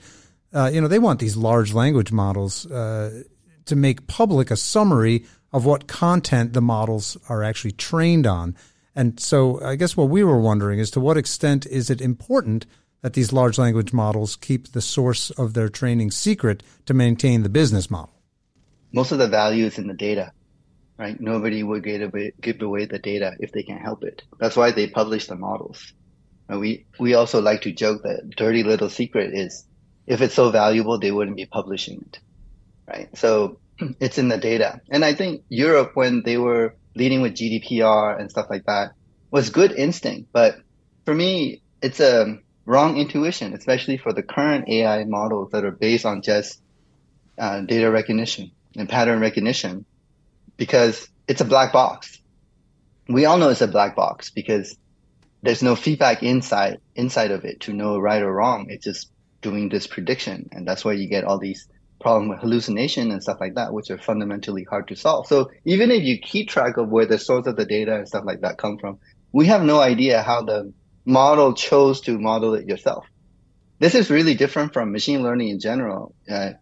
Uh, 0.53 0.71
you 0.73 0.81
know, 0.81 0.89
they 0.89 0.99
want 0.99 1.21
these 1.21 1.37
large 1.37 1.73
language 1.73 2.11
models 2.11 2.67
uh, 2.67 3.23
to 3.67 3.77
make 3.77 4.07
public 4.07 4.51
a 4.51 4.57
summary 4.57 5.25
of 5.53 5.65
what 5.65 5.87
content 5.87 6.53
the 6.53 6.61
models 6.61 7.17
are 7.29 7.43
actually 7.43 7.73
trained 7.73 8.27
on. 8.27 8.57
And 8.95 9.19
so, 9.21 9.63
I 9.63 9.77
guess 9.77 9.97
what 9.97 10.09
we 10.09 10.25
were 10.25 10.41
wondering 10.41 10.79
is 10.79 10.91
to 10.93 11.01
what 11.01 11.17
extent 11.17 11.67
is 11.67 11.91
it 11.91 12.01
important 12.01 12.67
that 13.03 13.15
these 13.15 13.33
large 13.33 13.59
language 13.59 13.93
models 13.93 14.37
keep 14.37 14.73
the 14.73 14.81
source 14.81 15.31
of 15.31 15.55
their 15.55 15.69
training 15.69 16.11
secret 16.11 16.63
to 16.87 16.95
maintain 16.95 17.43
the 17.43 17.49
business 17.49 17.91
model? 17.91 18.15
Most 18.93 19.13
of 19.13 19.19
the 19.19 19.29
value 19.29 19.67
is 19.67 19.79
in 19.79 19.87
the 19.87 19.95
data, 19.95 20.33
right? 20.99 21.19
Nobody 21.21 21.63
would 21.63 21.85
give 21.85 22.03
away, 22.03 22.85
the 22.85 22.99
data 22.99 23.37
if 23.39 23.53
they 23.53 23.63
can't 23.63 23.81
help 23.81 24.03
it. 24.03 24.23
That's 24.39 24.57
why 24.57 24.73
they 24.73 24.89
publish 24.89 25.29
the 25.29 25.37
models. 25.37 25.93
And 26.49 26.59
we, 26.59 26.87
we 26.99 27.15
also 27.15 27.41
like 27.41 27.63
to 27.63 27.73
joke 27.73 28.03
that 28.03 28.31
dirty 28.37 28.65
little 28.65 28.91
secret 28.91 29.33
is 29.33 29.65
if 30.11 30.21
it's 30.21 30.35
so 30.35 30.51
valuable, 30.51 30.99
they 30.99 31.13
wouldn't 31.13 31.37
be 31.37 31.47
publishing 31.47 32.05
it, 32.05 32.19
right? 32.87 33.17
So 33.17 33.61
it's 34.01 34.19
in 34.19 34.29
the 34.29 34.39
data. 34.39 34.81
And 34.91 35.05
I 35.05 35.15
think 35.15 35.45
Europe, 35.49 35.93
when 35.95 36.23
they 36.25 36.37
were 36.37 36.75
leading 36.97 37.21
with 37.21 37.35
GDPR 37.35 38.19
and 38.19 38.29
stuff 38.29 38.49
like 38.51 38.65
that, 38.67 38.93
was 39.31 39.51
good 39.51 39.71
instinct. 39.71 40.31
But 40.33 40.57
for 41.05 41.15
me, 41.15 41.63
it's 41.81 42.01
a, 42.01 42.41
wrong 42.67 42.97
intuition, 42.99 43.55
especially 43.55 43.97
for 43.97 44.13
the 44.13 44.23
current 44.23 44.69
AI 44.69 45.05
models 45.05 45.51
that 45.53 45.65
are 45.65 45.71
based 45.71 46.07
on 46.07 46.23
just 46.23 46.61
uh, 47.39 47.61
data 47.61 47.91
recognition 47.91 48.51
and 48.77 48.89
pattern 48.89 49.21
recognition, 49.21 49.85
because 50.57 51.09
it's 51.27 51.41
a 51.41 51.45
black 51.45 51.73
box. 51.73 52.21
We 53.09 53.25
all 53.25 53.39
know 53.39 53.49
it's 53.49 53.61
a 53.61 53.69
black 53.69 53.97
box 53.97 54.31
because 54.31 54.77
there's 55.43 55.63
no 55.63 55.75
feedback 55.75 56.23
inside 56.23 56.79
inside 56.95 57.31
of 57.31 57.45
it 57.45 57.61
to 57.63 57.73
know 57.73 57.99
right 57.99 58.23
or 58.23 58.33
wrong. 58.33 58.67
It's 58.69 58.85
just 58.85 59.11
doing 59.43 59.69
this 59.69 59.87
prediction, 59.87 60.49
and 60.53 60.67
that's 60.67 60.85
why 60.85 60.93
you 60.93 61.09
get 61.09 61.25
all 61.25 61.39
these 61.39 61.69
problems 62.01 62.31
with 62.31 62.41
hallucination 62.41 63.11
and 63.11 63.23
stuff 63.23 63.39
like 63.41 63.55
that, 63.55 63.73
which 63.73 63.91
are 63.91 63.99
fundamentally 63.99 64.65
hard 64.65 64.89
to 64.89 64.97
solve. 64.97 65.27
So 65.27 65.51
even 65.65 65.91
if 65.91 66.03
you 66.03 66.19
keep 66.19 66.49
track 66.49 66.77
of 66.79 66.89
where 66.89 67.07
the 67.07 67.19
source 67.19 67.47
of 67.47 67.57
the 67.57 67.67
data 67.67 67.95
and 67.95 68.09
stuff 68.09 68.25
like 68.25 68.41
that 68.41 68.59
come 68.59 68.79
from, 68.79 68.99
we 69.33 69.47
have 69.47 69.63
no 69.63 69.81
idea 69.81 70.23
how 70.23 70.43
the 70.43 70.73
model 71.05 71.55
chose 71.55 72.01
to 72.03 72.19
model 72.19 72.55
it 72.55 72.67
yourself. 72.67 73.07
This 73.79 73.95
is 73.95 74.11
really 74.11 74.35
different 74.35 74.73
from 74.73 74.93
machine 74.93 75.23
learning 75.23 75.49
in 75.49 75.61
general. 75.61 76.15
Uh, 76.31 76.53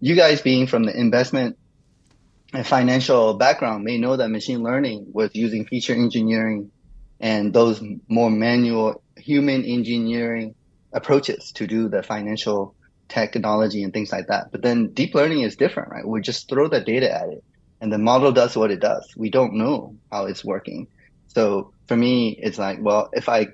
you 0.00 0.14
guys 0.14 0.42
being 0.42 0.66
from 0.66 0.84
the 0.84 0.98
investment 0.98 1.58
and 2.52 2.66
financial 2.66 3.34
background 3.34 3.84
may 3.84 3.98
know 3.98 4.16
that 4.16 4.30
machine 4.30 4.62
learning 4.62 5.06
was 5.12 5.30
using 5.34 5.66
feature 5.66 5.94
engineering 5.94 6.70
and 7.20 7.52
those 7.52 7.82
more 8.08 8.30
manual 8.30 9.02
human 9.16 9.64
engineering 9.64 10.54
approaches 10.92 11.52
to 11.52 11.66
do 11.66 11.88
the 11.88 12.02
financial 12.02 12.74
technology 13.08 13.82
and 13.82 13.92
things 13.92 14.12
like 14.12 14.26
that. 14.28 14.52
But 14.52 14.62
then 14.62 14.88
deep 14.88 15.14
learning 15.14 15.42
is 15.42 15.56
different, 15.56 15.90
right? 15.90 16.06
We 16.06 16.20
just 16.20 16.48
throw 16.48 16.68
the 16.68 16.80
data 16.80 17.10
at 17.10 17.28
it 17.28 17.44
and 17.80 17.92
the 17.92 17.98
model 17.98 18.32
does 18.32 18.56
what 18.56 18.70
it 18.70 18.80
does. 18.80 19.12
We 19.16 19.30
don't 19.30 19.54
know 19.54 19.96
how 20.10 20.26
it's 20.26 20.44
working. 20.44 20.88
So 21.28 21.72
for 21.86 21.96
me, 21.96 22.38
it's 22.40 22.58
like, 22.58 22.78
well, 22.80 23.10
if 23.12 23.28
I 23.28 23.48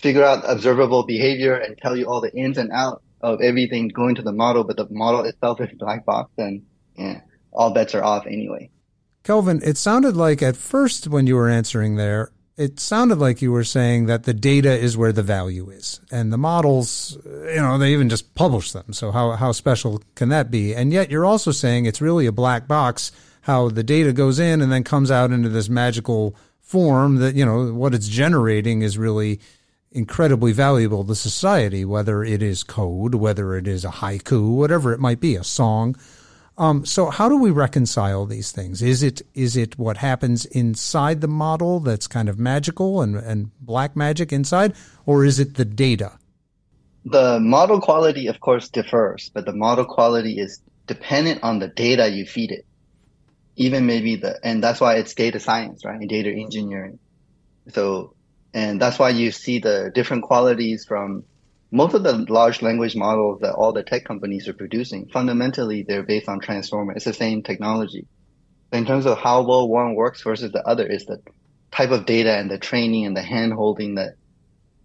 figure 0.00 0.24
out 0.24 0.44
observable 0.46 1.04
behavior 1.04 1.54
and 1.54 1.76
tell 1.76 1.96
you 1.96 2.06
all 2.06 2.20
the 2.20 2.34
ins 2.34 2.58
and 2.58 2.70
outs 2.72 3.02
of 3.20 3.40
everything 3.42 3.88
going 3.88 4.14
to 4.14 4.22
the 4.22 4.32
model, 4.32 4.64
but 4.64 4.76
the 4.76 4.86
model 4.90 5.24
itself 5.24 5.60
is 5.60 5.68
black 5.78 6.06
box, 6.06 6.30
then 6.36 6.62
yeah, 6.96 7.20
all 7.52 7.72
bets 7.72 7.94
are 7.94 8.02
off 8.02 8.26
anyway. 8.26 8.70
Kelvin, 9.22 9.60
it 9.62 9.76
sounded 9.76 10.16
like 10.16 10.42
at 10.42 10.56
first 10.56 11.06
when 11.06 11.26
you 11.26 11.36
were 11.36 11.48
answering 11.48 11.96
there, 11.96 12.32
it 12.60 12.78
sounded 12.78 13.16
like 13.16 13.40
you 13.40 13.52
were 13.52 13.64
saying 13.64 14.04
that 14.04 14.24
the 14.24 14.34
data 14.34 14.70
is 14.70 14.94
where 14.94 15.12
the 15.12 15.22
value 15.22 15.70
is, 15.70 15.98
and 16.10 16.30
the 16.30 16.36
models, 16.36 17.16
uh, 17.24 17.48
you 17.48 17.56
know, 17.56 17.78
they 17.78 17.94
even 17.94 18.10
just 18.10 18.34
publish 18.34 18.72
them. 18.72 18.92
So 18.92 19.10
how 19.10 19.30
how 19.32 19.52
special 19.52 20.02
can 20.14 20.28
that 20.28 20.50
be? 20.50 20.74
And 20.74 20.92
yet 20.92 21.10
you're 21.10 21.24
also 21.24 21.52
saying 21.52 21.86
it's 21.86 22.02
really 22.02 22.26
a 22.26 22.32
black 22.32 22.68
box. 22.68 23.12
How 23.42 23.70
the 23.70 23.82
data 23.82 24.12
goes 24.12 24.38
in 24.38 24.60
and 24.60 24.70
then 24.70 24.84
comes 24.84 25.10
out 25.10 25.30
into 25.30 25.48
this 25.48 25.70
magical 25.70 26.36
form 26.60 27.16
that 27.16 27.34
you 27.34 27.46
know 27.46 27.72
what 27.72 27.94
it's 27.94 28.08
generating 28.08 28.82
is 28.82 28.98
really 28.98 29.40
incredibly 29.90 30.52
valuable 30.52 31.02
to 31.04 31.14
society, 31.14 31.86
whether 31.86 32.22
it 32.22 32.42
is 32.42 32.62
code, 32.62 33.14
whether 33.14 33.56
it 33.56 33.66
is 33.66 33.86
a 33.86 33.88
haiku, 33.88 34.54
whatever 34.54 34.92
it 34.92 35.00
might 35.00 35.18
be, 35.18 35.34
a 35.34 35.42
song. 35.42 35.96
Um, 36.60 36.84
so 36.84 37.08
how 37.08 37.30
do 37.30 37.38
we 37.38 37.50
reconcile 37.50 38.26
these 38.26 38.52
things? 38.52 38.82
Is 38.82 39.02
it 39.02 39.22
is 39.32 39.56
it 39.56 39.78
what 39.78 39.96
happens 39.96 40.44
inside 40.44 41.22
the 41.22 41.26
model 41.26 41.80
that's 41.80 42.06
kind 42.06 42.28
of 42.28 42.38
magical 42.38 43.00
and, 43.00 43.16
and 43.16 43.50
black 43.62 43.96
magic 43.96 44.30
inside, 44.30 44.74
or 45.06 45.24
is 45.24 45.40
it 45.40 45.54
the 45.54 45.64
data? 45.64 46.18
The 47.06 47.40
model 47.40 47.80
quality, 47.80 48.26
of 48.26 48.40
course, 48.40 48.68
differs, 48.68 49.30
but 49.32 49.46
the 49.46 49.54
model 49.54 49.86
quality 49.86 50.38
is 50.38 50.60
dependent 50.86 51.42
on 51.42 51.60
the 51.60 51.68
data 51.68 52.10
you 52.10 52.26
feed 52.26 52.50
it. 52.50 52.66
Even 53.56 53.86
maybe 53.86 54.16
the, 54.16 54.38
and 54.44 54.62
that's 54.62 54.82
why 54.82 54.96
it's 54.96 55.14
data 55.14 55.40
science, 55.40 55.82
right? 55.82 56.06
Data 56.06 56.30
engineering. 56.30 56.98
So 57.68 58.12
and 58.52 58.78
that's 58.78 58.98
why 58.98 59.08
you 59.08 59.32
see 59.32 59.60
the 59.60 59.90
different 59.94 60.24
qualities 60.24 60.84
from 60.84 61.24
most 61.70 61.94
of 61.94 62.02
the 62.02 62.26
large 62.28 62.62
language 62.62 62.96
models 62.96 63.40
that 63.40 63.54
all 63.54 63.72
the 63.72 63.82
tech 63.82 64.04
companies 64.04 64.48
are 64.48 64.52
producing. 64.52 65.08
Fundamentally, 65.08 65.82
they're 65.82 66.02
based 66.02 66.28
on 66.28 66.40
transformer. 66.40 66.92
It's 66.92 67.04
the 67.04 67.12
same 67.12 67.42
technology. 67.42 68.06
In 68.72 68.86
terms 68.86 69.06
of 69.06 69.18
how 69.18 69.42
well 69.42 69.68
one 69.68 69.94
works 69.94 70.22
versus 70.22 70.52
the 70.52 70.66
other 70.66 70.86
is 70.86 71.04
the 71.04 71.20
type 71.70 71.90
of 71.90 72.06
data 72.06 72.36
and 72.36 72.50
the 72.50 72.58
training 72.58 73.06
and 73.06 73.16
the 73.16 73.22
hand 73.22 73.52
holding 73.52 73.96
that 73.96 74.14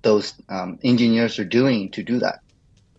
those 0.01 0.33
um, 0.49 0.79
engineers 0.83 1.39
are 1.39 1.45
doing 1.45 1.91
to 1.91 2.03
do 2.03 2.19
that. 2.19 2.39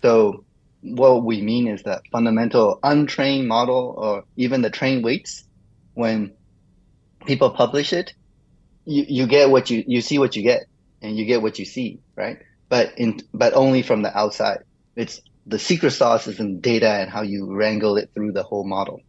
So 0.03 0.45
what 0.81 1.25
we 1.25 1.41
mean 1.43 1.69
is 1.69 1.85
that 1.85 2.03
fundamental 2.11 2.79
untrained 2.83 3.47
model 3.47 3.95
or 3.97 4.25
even 4.37 4.63
the 4.63 4.71
trained 4.71 5.05
weights, 5.05 5.45
when 5.95 6.35
people 7.25 7.51
publish 7.51 7.93
it, 7.93 8.13
you, 8.85 9.05
you 9.09 9.27
get 9.27 9.51
what 9.51 9.71
you 9.71 9.83
you 9.87 10.01
see 10.01 10.19
what 10.19 10.37
you 10.37 10.43
get 10.43 10.67
and 11.03 11.17
you 11.17 11.25
get 11.25 11.43
what 11.43 11.59
you 11.59 11.65
see 11.65 11.99
right 12.15 12.39
but 12.69 12.99
in 12.99 13.21
but 13.33 13.55
only 13.55 13.83
from 13.83 14.03
the 14.03 14.17
outside. 14.17 14.65
It's 14.95 15.21
the 15.47 15.59
secret 15.59 15.93
sauce 15.93 16.27
is 16.27 16.41
in 16.41 16.61
data 16.61 16.89
and 16.89 17.11
how 17.11 17.23
you 17.23 17.55
wrangle 17.55 17.97
it 17.97 18.11
through 18.15 18.33
the 18.33 18.43
whole 18.43 18.65
model. 18.65 19.01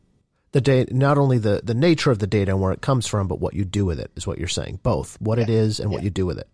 The 0.51 0.61
data 0.61 0.93
not 0.93 1.17
only 1.17 1.37
the 1.37 1.61
the 1.63 1.73
nature 1.73 2.11
of 2.11 2.19
the 2.19 2.27
data 2.27 2.51
and 2.51 2.61
where 2.61 2.71
it 2.71 2.81
comes 2.81 3.07
from 3.07 3.27
but 3.27 3.39
what 3.39 3.53
you 3.53 3.65
do 3.65 3.85
with 3.85 3.99
it 3.99 4.11
is 4.15 4.27
what 4.27 4.37
you're 4.37 4.47
saying. 4.47 4.79
Both 4.83 5.19
what 5.19 5.37
yeah. 5.37 5.45
it 5.45 5.49
is 5.49 5.79
and 5.79 5.91
yeah. 5.91 5.95
what 5.95 6.03
you 6.03 6.09
do 6.09 6.25
with 6.25 6.37
it. 6.37 6.47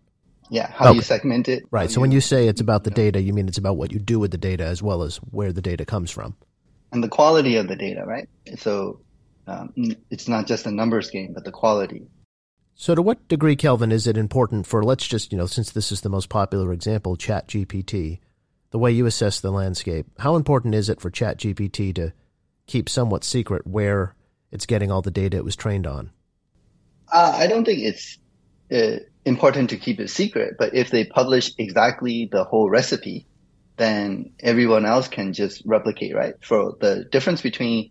Yeah. 0.50 0.70
How 0.70 0.90
okay. 0.90 0.96
you 0.96 1.02
segment 1.02 1.48
it. 1.48 1.64
Right. 1.70 1.90
So 1.90 1.96
you, 1.96 2.00
when 2.02 2.12
you 2.12 2.20
say 2.20 2.48
it's 2.48 2.60
about 2.60 2.84
the 2.84 2.90
data 2.90 3.20
you 3.20 3.32
mean 3.32 3.48
it's 3.48 3.58
about 3.58 3.76
what 3.76 3.92
you 3.92 3.98
do 3.98 4.18
with 4.18 4.30
the 4.30 4.38
data 4.38 4.64
as 4.64 4.82
well 4.82 5.02
as 5.02 5.16
where 5.16 5.52
the 5.52 5.62
data 5.62 5.84
comes 5.84 6.10
from. 6.10 6.36
And 6.92 7.02
the 7.02 7.08
quality 7.08 7.56
of 7.56 7.68
the 7.68 7.76
data 7.76 8.04
right? 8.04 8.28
So 8.58 9.00
um, 9.46 9.72
it's 10.10 10.28
not 10.28 10.46
just 10.46 10.66
a 10.66 10.70
numbers 10.70 11.10
game 11.10 11.32
but 11.34 11.44
the 11.44 11.52
quality 11.52 12.06
so, 12.76 12.94
to 12.94 13.02
what 13.02 13.28
degree, 13.28 13.56
Kelvin, 13.56 13.92
is 13.92 14.06
it 14.06 14.16
important 14.16 14.66
for, 14.66 14.82
let's 14.82 15.06
just, 15.06 15.30
you 15.30 15.38
know, 15.38 15.46
since 15.46 15.70
this 15.70 15.92
is 15.92 16.00
the 16.00 16.08
most 16.08 16.28
popular 16.28 16.72
example, 16.72 17.16
ChatGPT, 17.16 18.18
the 18.70 18.78
way 18.78 18.90
you 18.90 19.06
assess 19.06 19.40
the 19.40 19.52
landscape, 19.52 20.06
how 20.18 20.34
important 20.34 20.74
is 20.74 20.88
it 20.88 21.00
for 21.00 21.10
ChatGPT 21.10 21.94
to 21.94 22.12
keep 22.66 22.88
somewhat 22.88 23.22
secret 23.22 23.66
where 23.66 24.16
it's 24.50 24.66
getting 24.66 24.90
all 24.90 25.02
the 25.02 25.12
data 25.12 25.36
it 25.36 25.44
was 25.44 25.54
trained 25.54 25.86
on? 25.86 26.10
Uh, 27.12 27.32
I 27.36 27.46
don't 27.46 27.64
think 27.64 27.80
it's 27.80 28.18
uh, 28.72 29.04
important 29.24 29.70
to 29.70 29.76
keep 29.76 30.00
it 30.00 30.10
secret, 30.10 30.56
but 30.58 30.74
if 30.74 30.90
they 30.90 31.04
publish 31.04 31.52
exactly 31.58 32.28
the 32.30 32.42
whole 32.42 32.68
recipe, 32.68 33.26
then 33.76 34.32
everyone 34.40 34.84
else 34.84 35.06
can 35.06 35.32
just 35.32 35.62
replicate, 35.64 36.14
right? 36.14 36.34
For 36.40 36.76
the 36.80 37.04
difference 37.04 37.40
between 37.40 37.90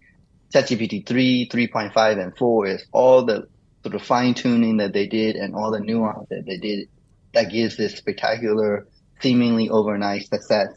ChatGPT 0.54 1.08
3, 1.08 1.50
3.5, 1.50 2.22
and 2.22 2.38
4 2.38 2.68
is 2.68 2.86
all 2.92 3.24
the 3.24 3.48
sort 3.84 3.96
of 3.96 4.02
fine 4.02 4.34
tuning 4.34 4.78
that 4.78 4.94
they 4.94 5.08
did 5.08 5.36
and 5.36 5.56
all 5.56 5.72
the 5.72 5.80
nuance 5.80 6.28
that 6.30 6.46
they 6.46 6.58
did 6.58 6.90
that 7.34 7.52
gives 7.52 7.78
this 7.78 7.96
spectacular, 7.96 8.88
seemingly 9.22 9.70
overnight 9.70 10.28
success 10.28 10.68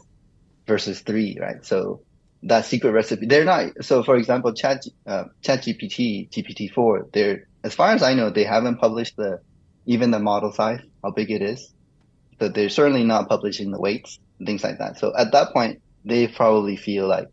versus 0.65 0.99
3, 1.01 1.37
right? 1.39 1.65
So 1.65 2.01
that 2.43 2.65
secret 2.65 2.91
recipe, 2.91 3.25
they're 3.25 3.45
not, 3.45 3.83
so 3.83 4.03
for 4.03 4.15
example, 4.15 4.53
Chat, 4.53 4.83
uh, 5.05 5.25
ChatGPT, 5.43 6.29
GPT-4, 6.29 7.11
they're, 7.13 7.47
as 7.63 7.73
far 7.73 7.91
as 7.91 8.03
I 8.03 8.13
know, 8.13 8.29
they 8.29 8.43
haven't 8.43 8.77
published 8.77 9.15
the, 9.15 9.39
even 9.85 10.11
the 10.11 10.19
model 10.19 10.51
size, 10.51 10.81
how 11.03 11.11
big 11.11 11.31
it 11.31 11.41
is. 11.41 11.73
So 12.39 12.49
they're 12.49 12.69
certainly 12.69 13.03
not 13.03 13.29
publishing 13.29 13.71
the 13.71 13.79
weights 13.79 14.19
things 14.45 14.63
like 14.63 14.77
that. 14.79 14.99
So 14.99 15.13
at 15.17 15.31
that 15.31 15.53
point, 15.53 15.81
they 16.05 16.27
probably 16.27 16.77
feel 16.77 17.07
like, 17.07 17.29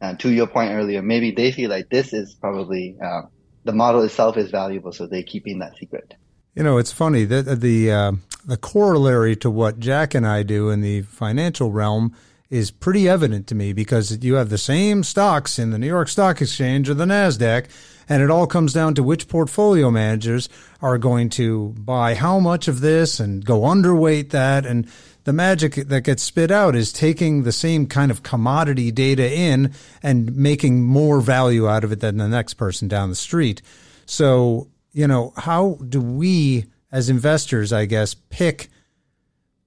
uh, 0.00 0.14
to 0.16 0.30
your 0.30 0.46
point 0.46 0.72
earlier, 0.72 1.02
maybe 1.02 1.30
they 1.30 1.52
feel 1.52 1.70
like 1.70 1.88
this 1.88 2.12
is 2.12 2.34
probably 2.34 2.96
uh, 3.02 3.22
the 3.64 3.72
model 3.72 4.02
itself 4.02 4.36
is 4.36 4.50
valuable, 4.50 4.92
so 4.92 5.06
they're 5.06 5.22
keeping 5.22 5.58
that 5.58 5.76
secret. 5.78 6.14
You 6.54 6.62
know, 6.62 6.78
it's 6.78 6.92
funny 6.92 7.24
that 7.24 7.60
the 7.60 7.90
uh, 7.90 8.12
the 8.46 8.56
corollary 8.56 9.34
to 9.36 9.50
what 9.50 9.80
Jack 9.80 10.14
and 10.14 10.26
I 10.26 10.42
do 10.42 10.70
in 10.70 10.82
the 10.82 11.02
financial 11.02 11.72
realm 11.72 12.14
is 12.54 12.70
pretty 12.70 13.08
evident 13.08 13.48
to 13.48 13.54
me 13.54 13.72
because 13.72 14.24
you 14.24 14.34
have 14.34 14.48
the 14.48 14.56
same 14.56 15.02
stocks 15.02 15.58
in 15.58 15.70
the 15.70 15.78
New 15.78 15.88
York 15.88 16.08
Stock 16.08 16.40
Exchange 16.40 16.88
or 16.88 16.94
the 16.94 17.04
Nasdaq, 17.04 17.66
and 18.08 18.22
it 18.22 18.30
all 18.30 18.46
comes 18.46 18.72
down 18.72 18.94
to 18.94 19.02
which 19.02 19.26
portfolio 19.26 19.90
managers 19.90 20.48
are 20.80 20.96
going 20.96 21.30
to 21.30 21.74
buy 21.76 22.14
how 22.14 22.38
much 22.38 22.68
of 22.68 22.80
this 22.80 23.18
and 23.18 23.44
go 23.44 23.62
underweight 23.62 24.30
that 24.30 24.64
and 24.64 24.88
the 25.24 25.32
magic 25.32 25.74
that 25.74 26.02
gets 26.02 26.22
spit 26.22 26.52
out 26.52 26.76
is 26.76 26.92
taking 26.92 27.42
the 27.42 27.50
same 27.50 27.88
kind 27.88 28.12
of 28.12 28.22
commodity 28.22 28.92
data 28.92 29.28
in 29.34 29.74
and 30.00 30.36
making 30.36 30.84
more 30.84 31.20
value 31.20 31.68
out 31.68 31.82
of 31.82 31.90
it 31.90 31.98
than 31.98 32.18
the 32.18 32.28
next 32.28 32.54
person 32.54 32.86
down 32.86 33.08
the 33.08 33.16
street. 33.16 33.62
So, 34.06 34.68
you 34.92 35.08
know, 35.08 35.32
how 35.36 35.78
do 35.88 36.00
we 36.00 36.66
as 36.92 37.08
investors, 37.08 37.72
I 37.72 37.86
guess, 37.86 38.14
pick 38.14 38.68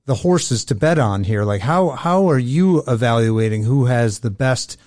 the 0.08 0.16
horses 0.16 0.66
to 0.66 0.76
bet 0.76 0.98
on 0.98 1.24
here? 1.24 1.44
Like 1.44 1.62
how 1.62 1.90
how 1.90 2.30
are 2.30 2.40
you 2.40 2.82
evaluating 2.88 3.64
who 3.64 3.86
has 3.86 4.20
the 4.20 4.32
best, 4.32 4.78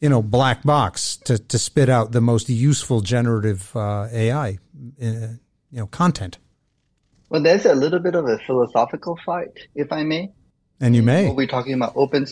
you 0.00 0.10
know, 0.10 0.20
black 0.20 0.62
box 0.62 1.16
to 1.24 1.38
to 1.38 1.58
spit 1.58 1.88
out 1.88 2.12
the 2.12 2.20
most 2.20 2.50
useful 2.50 3.00
generative 3.00 3.74
uh, 3.74 4.08
AI, 4.12 4.48
uh, 4.50 4.58
you 5.00 5.38
know, 5.70 5.86
content? 5.86 6.38
Well, 7.30 7.42
there's 7.42 7.64
a 7.64 7.74
little 7.74 8.00
bit 8.00 8.14
of 8.14 8.26
a 8.26 8.38
philosophical 8.38 9.18
fight, 9.24 9.58
if 9.74 9.90
I 9.90 10.02
may. 10.02 10.32
And 10.80 10.94
you 10.94 11.02
may. 11.02 11.26
What 11.26 11.36
we're 11.36 11.46
talking 11.46 11.74
about 11.74 11.92
open, 11.96 12.26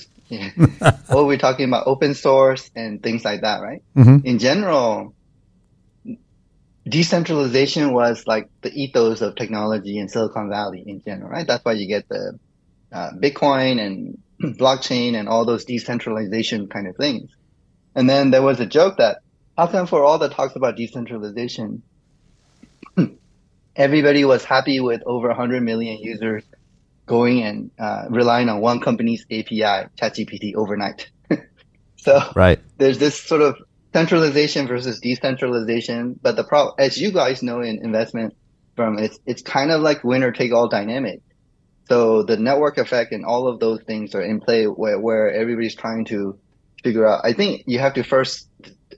what 1.09 1.27
we're 1.27 1.39
talking 1.39 1.67
about 1.67 1.87
open 1.87 2.15
source 2.15 2.71
and 2.75 3.03
things 3.03 3.25
like 3.25 3.41
that, 3.41 3.63
right? 3.63 3.83
Mm-hmm. 3.97 4.27
In 4.27 4.39
general, 4.39 5.15
decentralization 6.87 7.93
was 7.93 8.27
like 8.27 8.49
the 8.63 8.73
ethos 8.73 9.21
of 9.21 9.37
technology 9.37 9.99
in 9.99 10.09
Silicon 10.09 10.49
Valley 10.49 10.83
in 10.87 11.03
general, 11.03 11.31
right? 11.31 11.47
That's 11.47 11.65
why 11.65 11.73
you 11.73 11.87
get 11.87 12.09
the 12.09 12.39
uh, 12.93 13.11
Bitcoin 13.19 13.81
and 13.81 14.19
blockchain 14.59 15.15
and 15.15 15.29
all 15.29 15.45
those 15.45 15.65
decentralization 15.65 16.69
kind 16.69 16.87
of 16.87 16.97
things. 16.97 17.31
And 17.95 18.09
then 18.09 18.31
there 18.31 18.43
was 18.43 18.59
a 18.61 18.67
joke 18.67 18.99
that 18.99 19.19
how 19.57 19.67
come 19.67 19.87
for 19.87 20.03
all 20.03 20.19
the 20.19 20.29
talks 20.29 20.57
about 20.57 20.77
decentralization, 20.77 21.83
everybody 23.77 24.25
was 24.25 24.45
happy 24.45 24.81
with 24.81 25.03
over 25.07 25.29
100 25.29 25.63
million 25.63 25.99
users 25.99 26.43
going 27.07 27.43
and 27.43 27.71
uh, 27.79 28.07
relying 28.09 28.49
on 28.49 28.61
one 28.61 28.81
company's 28.81 29.25
API, 29.31 29.89
ChatGPT, 30.01 30.55
overnight. 30.55 31.11
so 31.97 32.23
right. 32.35 32.61
there's 32.79 32.99
this 32.99 33.19
sort 33.21 33.43
of 33.43 33.57
centralization 33.93 34.67
versus 34.67 35.01
decentralization. 35.01 36.19
But 36.21 36.37
the 36.37 36.45
problem, 36.45 36.75
as 36.79 36.99
you 36.99 37.13
guys 37.13 37.43
know 37.43 37.61
in 37.61 37.85
investment 37.85 38.35
firm, 38.77 38.99
it's, 38.99 39.19
it's 39.27 39.43
kind 39.43 39.71
of 39.71 39.81
like 39.81 40.05
winner 40.05 40.33
take 40.33 40.53
all 40.53 40.69
dynamic. 40.69 41.21
So 41.89 42.23
the 42.23 42.37
network 42.37 42.79
effect 42.79 43.13
and 43.13 43.25
all 43.25 43.49
of 43.49 43.61
those 43.61 43.83
things 43.83 44.15
are 44.15 44.23
in 44.23 44.41
play 44.41 44.65
where, 44.65 44.99
where 44.99 45.33
everybody's 45.33 45.75
trying 45.75 46.07
to 46.07 46.39
figure 46.83 47.07
out. 47.07 47.21
I 47.25 47.33
think 47.33 47.65
you 47.67 47.79
have 47.81 47.95
to 47.95 48.03
first 48.03 48.49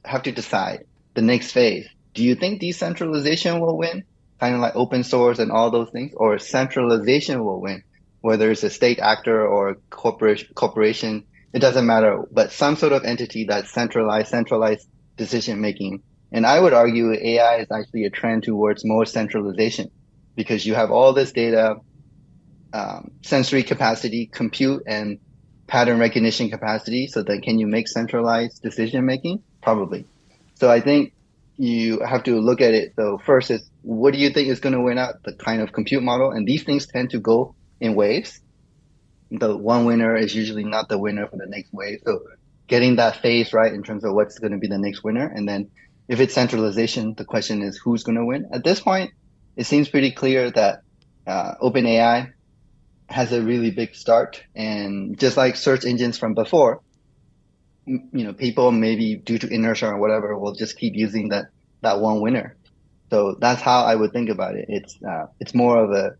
have 0.04 0.22
to 0.24 0.32
decide 0.32 0.84
the 1.14 1.22
next 1.22 1.52
phase. 1.52 1.88
Do 2.12 2.22
you 2.22 2.34
think 2.34 2.60
decentralization 2.60 3.60
will 3.60 3.76
win? 3.76 4.04
kind 4.40 4.54
of 4.54 4.60
like 4.60 4.76
open 4.76 5.04
source 5.04 5.38
and 5.38 5.50
all 5.50 5.70
those 5.70 5.90
things, 5.90 6.12
or 6.14 6.38
centralization 6.38 7.44
will 7.44 7.60
win, 7.60 7.82
whether 8.20 8.50
it's 8.50 8.62
a 8.62 8.70
state 8.70 8.98
actor 8.98 9.46
or 9.46 9.76
corporation, 9.90 10.48
corporation, 10.54 11.24
it 11.54 11.60
doesn't 11.60 11.86
matter, 11.86 12.24
but 12.32 12.50
some 12.50 12.74
sort 12.74 12.92
of 12.92 13.04
entity 13.04 13.44
that's 13.44 13.72
centralized, 13.72 14.28
centralized 14.28 14.88
decision 15.16 15.60
making. 15.60 16.02
And 16.32 16.44
I 16.44 16.58
would 16.58 16.72
argue 16.72 17.12
AI 17.12 17.58
is 17.58 17.68
actually 17.70 18.06
a 18.06 18.10
trend 18.10 18.42
towards 18.42 18.84
more 18.84 19.06
centralization 19.06 19.92
because 20.34 20.66
you 20.66 20.74
have 20.74 20.90
all 20.90 21.12
this 21.12 21.30
data, 21.30 21.76
um, 22.72 23.12
sensory 23.22 23.62
capacity, 23.62 24.26
compute 24.26 24.82
and 24.88 25.20
pattern 25.68 26.00
recognition 26.00 26.50
capacity. 26.50 27.06
So 27.06 27.22
then 27.22 27.40
can 27.40 27.60
you 27.60 27.68
make 27.68 27.86
centralized 27.86 28.60
decision 28.60 29.06
making? 29.06 29.44
Probably. 29.62 30.06
So 30.56 30.68
I 30.68 30.80
think 30.80 31.12
you 31.56 32.00
have 32.00 32.24
to 32.24 32.40
look 32.40 32.60
at 32.62 32.74
it 32.74 32.94
though. 32.96 33.18
First 33.24 33.52
is 33.52 33.70
what 33.82 34.12
do 34.12 34.18
you 34.18 34.30
think 34.30 34.48
is 34.48 34.58
going 34.58 34.74
to 34.74 34.80
win 34.80 34.98
out 34.98 35.22
the 35.22 35.34
kind 35.34 35.62
of 35.62 35.72
compute 35.72 36.02
model? 36.02 36.32
And 36.32 36.48
these 36.48 36.64
things 36.64 36.88
tend 36.88 37.10
to 37.10 37.20
go 37.20 37.54
in 37.80 37.94
waves. 37.94 38.40
The 39.30 39.56
one 39.56 39.84
winner 39.84 40.16
is 40.16 40.34
usually 40.34 40.64
not 40.64 40.88
the 40.88 40.98
winner 40.98 41.26
for 41.26 41.36
the 41.36 41.46
next 41.46 41.72
wave. 41.72 42.00
So 42.04 42.20
getting 42.66 42.96
that 42.96 43.16
phase 43.16 43.52
right 43.52 43.72
in 43.72 43.82
terms 43.82 44.04
of 44.04 44.14
what's 44.14 44.38
going 44.38 44.52
to 44.52 44.58
be 44.58 44.68
the 44.68 44.78
next 44.78 45.02
winner. 45.02 45.26
And 45.26 45.48
then 45.48 45.70
if 46.08 46.20
it's 46.20 46.34
centralization, 46.34 47.14
the 47.14 47.24
question 47.24 47.62
is 47.62 47.76
who's 47.78 48.04
going 48.04 48.18
to 48.18 48.24
win. 48.24 48.48
At 48.52 48.64
this 48.64 48.80
point, 48.80 49.12
it 49.56 49.64
seems 49.64 49.88
pretty 49.88 50.12
clear 50.12 50.50
that 50.50 50.82
uh, 51.26 51.54
OpenAI 51.62 52.32
has 53.08 53.32
a 53.32 53.42
really 53.42 53.70
big 53.70 53.94
start. 53.94 54.42
And 54.54 55.18
just 55.18 55.36
like 55.36 55.56
search 55.56 55.84
engines 55.84 56.18
from 56.18 56.34
before, 56.34 56.80
you 57.86 58.08
know, 58.12 58.32
people 58.32 58.72
maybe 58.72 59.16
due 59.16 59.38
to 59.38 59.48
inertia 59.48 59.88
or 59.88 59.98
whatever 59.98 60.38
will 60.38 60.54
just 60.54 60.78
keep 60.78 60.94
using 60.94 61.30
that, 61.30 61.46
that 61.82 62.00
one 62.00 62.20
winner. 62.20 62.56
So 63.10 63.36
that's 63.38 63.60
how 63.60 63.84
I 63.84 63.94
would 63.94 64.12
think 64.12 64.30
about 64.30 64.56
it. 64.56 64.66
It's, 64.68 64.98
uh, 65.02 65.26
it's 65.38 65.54
more 65.54 65.84
of 65.84 65.90
a, 65.90 66.16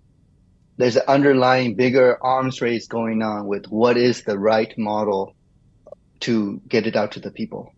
there's 0.77 0.97
an 0.97 1.03
underlying 1.07 1.75
bigger 1.75 2.19
arms 2.23 2.61
race 2.61 2.87
going 2.87 3.23
on 3.23 3.47
with 3.47 3.67
what 3.67 3.97
is 3.97 4.25
the 4.25 4.39
right 4.39 4.77
model 4.77 5.35
to 6.21 6.61
get 6.69 6.87
it 6.87 6.97
out 6.97 7.13
to 7.13 7.21
the 7.21 7.31
people. 7.31 7.73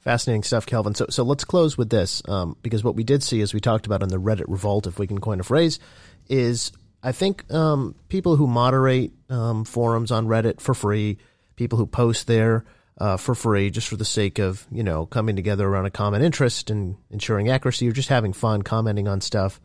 Fascinating 0.00 0.42
stuff, 0.42 0.66
Kelvin. 0.66 0.94
So, 0.94 1.06
so 1.10 1.24
let's 1.24 1.44
close 1.44 1.76
with 1.76 1.90
this, 1.90 2.22
um, 2.28 2.56
because 2.62 2.84
what 2.84 2.94
we 2.94 3.02
did 3.02 3.22
see, 3.22 3.40
as 3.40 3.52
we 3.52 3.60
talked 3.60 3.86
about 3.86 4.02
in 4.02 4.08
the 4.08 4.20
Reddit 4.20 4.44
revolt, 4.46 4.86
if 4.86 4.98
we 4.98 5.06
can 5.06 5.20
coin 5.20 5.40
a 5.40 5.42
phrase, 5.42 5.80
is 6.28 6.70
I 7.02 7.12
think 7.12 7.50
um, 7.52 7.94
people 8.08 8.36
who 8.36 8.46
moderate 8.46 9.12
um, 9.28 9.64
forums 9.64 10.12
on 10.12 10.26
Reddit 10.26 10.60
for 10.60 10.74
free, 10.74 11.18
people 11.56 11.78
who 11.78 11.86
post 11.86 12.26
there, 12.26 12.64
uh, 12.98 13.16
for 13.16 13.34
free 13.34 13.70
just 13.70 13.88
for 13.88 13.96
the 13.96 14.04
sake 14.04 14.38
of 14.38 14.66
you 14.70 14.82
know 14.82 15.06
coming 15.06 15.36
together 15.36 15.68
around 15.68 15.86
a 15.86 15.90
common 15.90 16.22
interest 16.22 16.70
and 16.70 16.96
ensuring 17.10 17.48
accuracy 17.48 17.86
or 17.88 17.92
just 17.92 18.08
having 18.08 18.32
fun 18.32 18.62
commenting 18.62 19.06
on 19.06 19.20
stuff 19.20 19.60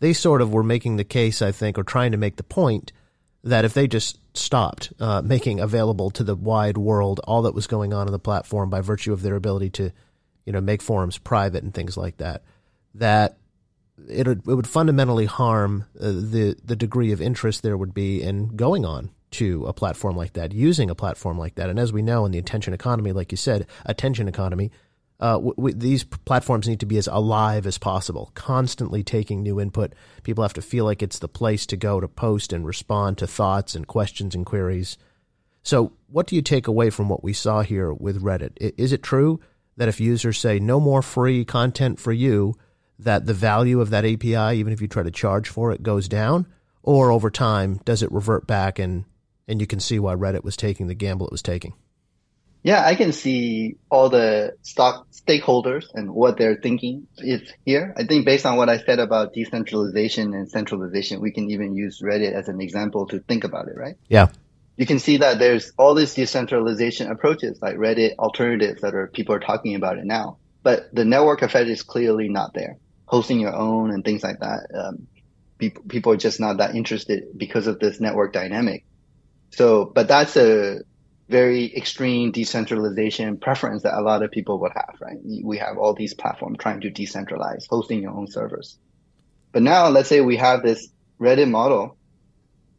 they 0.00 0.12
sort 0.12 0.42
of 0.42 0.52
were 0.52 0.62
making 0.62 0.96
the 0.96 1.04
case 1.04 1.42
i 1.42 1.52
think 1.52 1.78
or 1.78 1.84
trying 1.84 2.12
to 2.12 2.18
make 2.18 2.36
the 2.36 2.42
point 2.42 2.92
that 3.42 3.64
if 3.64 3.74
they 3.74 3.86
just 3.86 4.18
stopped 4.36 4.92
uh, 5.00 5.20
making 5.22 5.60
available 5.60 6.10
to 6.10 6.24
the 6.24 6.34
wide 6.34 6.78
world 6.78 7.20
all 7.24 7.42
that 7.42 7.54
was 7.54 7.66
going 7.66 7.92
on 7.92 8.06
on 8.06 8.12
the 8.12 8.18
platform 8.18 8.70
by 8.70 8.80
virtue 8.80 9.12
of 9.12 9.22
their 9.22 9.36
ability 9.36 9.70
to 9.70 9.90
you 10.44 10.52
know 10.52 10.60
make 10.60 10.82
forums 10.82 11.18
private 11.18 11.62
and 11.62 11.74
things 11.74 11.96
like 11.96 12.16
that 12.16 12.42
that 12.94 13.36
it 14.08 14.26
would, 14.26 14.40
it 14.46 14.54
would 14.54 14.66
fundamentally 14.66 15.26
harm 15.26 15.84
uh, 16.00 16.06
the 16.06 16.56
the 16.64 16.76
degree 16.76 17.12
of 17.12 17.20
interest 17.20 17.62
there 17.62 17.76
would 17.76 17.94
be 17.94 18.22
in 18.22 18.48
going 18.56 18.84
on 18.84 19.10
to 19.34 19.66
a 19.66 19.72
platform 19.72 20.16
like 20.16 20.34
that, 20.34 20.52
using 20.52 20.90
a 20.90 20.94
platform 20.94 21.38
like 21.38 21.56
that. 21.56 21.68
And 21.68 21.78
as 21.78 21.92
we 21.92 22.02
know 22.02 22.24
in 22.24 22.30
the 22.30 22.38
attention 22.38 22.72
economy, 22.72 23.10
like 23.12 23.32
you 23.32 23.36
said, 23.36 23.66
attention 23.84 24.28
economy, 24.28 24.70
uh, 25.24 25.36
w- 25.36 25.54
w- 25.54 25.74
these 25.74 26.04
platforms 26.04 26.68
need 26.68 26.80
to 26.80 26.86
be 26.86 26.98
as 26.98 27.06
alive 27.06 27.66
as 27.66 27.78
possible, 27.78 28.30
constantly 28.34 29.02
taking 29.02 29.42
new 29.42 29.58
input. 29.58 29.94
People 30.22 30.42
have 30.44 30.52
to 30.52 30.60
feel 30.60 30.84
like 30.84 31.02
it's 31.02 31.18
the 31.18 31.28
place 31.28 31.64
to 31.64 31.78
go 31.78 31.98
to 31.98 32.06
post 32.06 32.52
and 32.52 32.66
respond 32.66 33.16
to 33.16 33.26
thoughts 33.26 33.74
and 33.74 33.86
questions 33.86 34.34
and 34.34 34.44
queries. 34.44 34.98
So, 35.62 35.94
what 36.08 36.26
do 36.26 36.36
you 36.36 36.42
take 36.42 36.68
away 36.68 36.90
from 36.90 37.08
what 37.08 37.24
we 37.24 37.32
saw 37.32 37.62
here 37.62 37.90
with 37.90 38.22
Reddit? 38.22 38.58
Is 38.76 38.92
it 38.92 39.02
true 39.02 39.40
that 39.78 39.88
if 39.88 39.98
users 39.98 40.38
say 40.38 40.58
no 40.58 40.78
more 40.78 41.00
free 41.00 41.46
content 41.46 41.98
for 41.98 42.12
you, 42.12 42.54
that 42.98 43.24
the 43.24 43.32
value 43.32 43.80
of 43.80 43.88
that 43.88 44.04
API, 44.04 44.58
even 44.58 44.74
if 44.74 44.82
you 44.82 44.88
try 44.88 45.02
to 45.02 45.10
charge 45.10 45.48
for 45.48 45.72
it, 45.72 45.82
goes 45.82 46.06
down? 46.06 46.46
Or 46.82 47.10
over 47.10 47.30
time, 47.30 47.80
does 47.86 48.02
it 48.02 48.12
revert 48.12 48.46
back 48.46 48.78
and 48.78 49.06
and 49.48 49.58
you 49.58 49.66
can 49.66 49.80
see 49.80 49.98
why 49.98 50.14
Reddit 50.14 50.44
was 50.44 50.56
taking 50.56 50.86
the 50.86 50.94
gamble 50.94 51.26
it 51.26 51.32
was 51.32 51.42
taking. 51.42 51.72
Yeah, 52.64 52.82
I 52.82 52.94
can 52.94 53.12
see 53.12 53.76
all 53.90 54.08
the 54.08 54.56
stock 54.62 55.06
stakeholders 55.12 55.84
and 55.92 56.10
what 56.14 56.38
they're 56.38 56.56
thinking 56.56 57.06
is 57.18 57.42
here. 57.66 57.94
I 57.94 58.04
think 58.04 58.24
based 58.24 58.46
on 58.46 58.56
what 58.56 58.70
I 58.70 58.78
said 58.78 58.98
about 59.00 59.34
decentralization 59.34 60.32
and 60.32 60.50
centralization, 60.50 61.20
we 61.20 61.30
can 61.30 61.50
even 61.50 61.74
use 61.74 62.00
Reddit 62.00 62.32
as 62.32 62.48
an 62.48 62.62
example 62.62 63.06
to 63.08 63.18
think 63.18 63.44
about 63.44 63.68
it, 63.68 63.76
right? 63.76 63.96
Yeah. 64.08 64.28
You 64.78 64.86
can 64.86 64.98
see 64.98 65.18
that 65.18 65.38
there's 65.38 65.72
all 65.76 65.94
these 65.94 66.14
decentralization 66.14 67.10
approaches 67.10 67.60
like 67.60 67.76
Reddit 67.76 68.16
alternatives 68.18 68.80
that 68.80 68.94
are 68.94 69.08
people 69.08 69.34
are 69.34 69.40
talking 69.40 69.74
about 69.74 69.98
it 69.98 70.06
now, 70.06 70.38
but 70.62 70.88
the 70.90 71.04
network 71.04 71.42
effect 71.42 71.68
is 71.68 71.82
clearly 71.82 72.30
not 72.30 72.54
there. 72.54 72.78
Hosting 73.04 73.40
your 73.40 73.54
own 73.54 73.90
and 73.90 74.02
things 74.02 74.22
like 74.22 74.40
that. 74.40 74.68
Um, 74.74 75.06
people, 75.58 75.82
people 75.86 76.12
are 76.12 76.16
just 76.16 76.40
not 76.40 76.56
that 76.56 76.74
interested 76.74 77.24
because 77.36 77.66
of 77.66 77.78
this 77.78 78.00
network 78.00 78.32
dynamic. 78.32 78.86
So, 79.50 79.84
but 79.84 80.08
that's 80.08 80.34
a 80.36 80.80
very 81.28 81.74
extreme 81.74 82.32
decentralization 82.32 83.38
preference 83.38 83.82
that 83.82 83.98
a 83.98 84.02
lot 84.02 84.22
of 84.22 84.30
people 84.30 84.60
would 84.60 84.72
have, 84.74 84.96
right? 85.00 85.16
We 85.42 85.58
have 85.58 85.78
all 85.78 85.94
these 85.94 86.14
platforms 86.14 86.58
trying 86.58 86.82
to 86.82 86.90
decentralize, 86.90 87.66
hosting 87.68 88.02
your 88.02 88.12
own 88.12 88.26
servers. 88.30 88.78
But 89.52 89.62
now 89.62 89.88
let's 89.88 90.08
say 90.08 90.20
we 90.20 90.36
have 90.36 90.62
this 90.62 90.88
Reddit 91.20 91.48
model. 91.48 91.96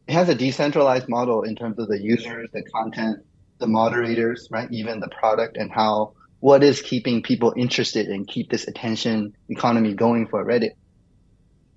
It 0.06 0.12
has 0.12 0.28
a 0.28 0.34
decentralized 0.34 1.08
model 1.08 1.42
in 1.42 1.56
terms 1.56 1.78
of 1.78 1.88
the 1.88 2.00
users, 2.00 2.48
the 2.52 2.62
content, 2.62 3.24
the 3.58 3.66
moderators, 3.66 4.46
right? 4.50 4.70
Even 4.70 5.00
the 5.00 5.08
product 5.08 5.56
and 5.56 5.72
how, 5.72 6.12
what 6.38 6.62
is 6.62 6.80
keeping 6.82 7.22
people 7.22 7.52
interested 7.56 8.06
and 8.06 8.28
keep 8.28 8.50
this 8.50 8.68
attention 8.68 9.34
economy 9.48 9.94
going 9.94 10.28
for 10.28 10.44
Reddit. 10.44 10.72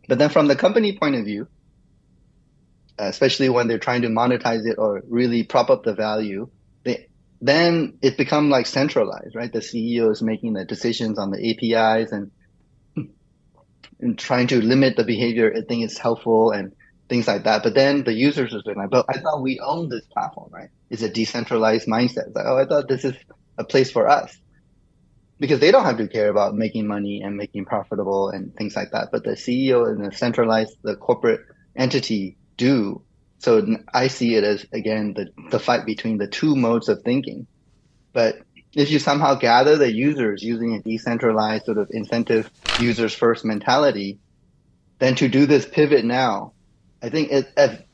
But 0.08 0.20
then 0.20 0.30
from 0.30 0.48
the 0.48 0.56
company 0.56 0.98
point 0.98 1.16
of 1.16 1.26
view, 1.26 1.48
especially 3.00 3.50
when 3.50 3.68
they're 3.68 3.80
trying 3.80 4.04
to 4.04 4.10
monetize 4.10 4.68
it 4.68 4.76
or 4.78 5.02
really 5.08 5.44
prop 5.44 5.70
up 5.70 5.84
the 5.84 5.94
value, 5.94 6.50
then 7.42 7.98
it 8.02 8.18
become 8.18 8.50
like 8.50 8.66
centralized, 8.66 9.36
right? 9.36 9.52
The 9.52 9.60
CEO 9.60 10.12
is 10.12 10.22
making 10.22 10.54
the 10.54 10.66
decisions 10.66 11.18
on 11.18 11.32
the 11.32 11.52
APIs 11.52 12.12
and 12.12 12.32
and 14.00 14.18
trying 14.18 14.48
to 14.48 14.62
limit 14.62 14.98
the 14.98 15.04
behavior. 15.04 15.54
I 15.56 15.62
think 15.62 15.84
it's 15.84 15.98
helpful 15.98 16.52
and 16.52 16.74
things 17.08 17.28
like 17.28 17.44
that. 17.44 17.64
But 17.64 17.74
then 17.74 18.04
the 18.04 18.14
users 18.14 18.54
are 18.54 18.76
like, 18.76 18.90
but 18.90 19.06
I 19.10 19.20
thought 19.20 19.42
we 19.42 19.60
own 19.60 19.90
this 19.90 20.06
platform, 20.06 20.50
right? 20.52 20.70
It's 20.90 21.02
a 21.02 21.10
decentralized 21.10 21.88
mindset. 21.88 22.28
It's 22.28 22.36
like, 22.36 22.46
oh, 22.46 22.58
I 22.58 22.66
thought 22.66 22.88
this 22.88 23.06
is 23.06 23.16
a 23.58 23.64
place 23.64 23.92
for 23.92 24.08
us 24.08 24.38
because 25.40 25.60
they 25.60 25.72
don't 25.72 25.86
have 25.86 25.98
to 25.98 26.08
care 26.08 26.30
about 26.30 26.56
making 26.56 26.88
money 26.88 27.22
and 27.22 27.38
making 27.38 27.66
profitable 27.66 28.30
and 28.30 28.56
things 28.56 28.76
like 28.76 28.92
that. 28.92 29.10
But 29.12 29.24
the 29.24 29.32
CEO 29.32 29.88
and 29.88 30.06
the 30.06 30.16
centralized, 30.16 30.76
the 30.84 30.96
corporate 30.96 31.42
entity 31.76 32.38
do. 32.58 33.04
So 33.40 33.66
I 33.94 34.08
see 34.08 34.36
it 34.36 34.44
as 34.44 34.66
again 34.72 35.14
the, 35.14 35.30
the 35.50 35.60
fight 35.60 35.86
between 35.86 36.18
the 36.18 36.28
two 36.28 36.56
modes 36.56 36.90
of 36.90 37.02
thinking. 37.02 37.48
But 38.14 38.40
if 38.74 38.92
you 38.92 39.00
somehow 39.00 39.36
gather 39.36 39.78
the 39.78 39.92
users 39.92 40.44
using 40.44 40.76
a 40.76 40.82
decentralized 40.82 41.66
sort 41.66 41.78
of 41.78 41.90
incentive 41.92 42.52
users 42.80 43.14
first 43.14 43.46
mentality, 43.46 44.20
then 45.00 45.16
to 45.16 45.28
do 45.28 45.46
this 45.46 45.66
pivot 45.66 46.06
now, 46.06 46.54
I 47.02 47.10
think 47.10 47.32
it, 47.32 47.88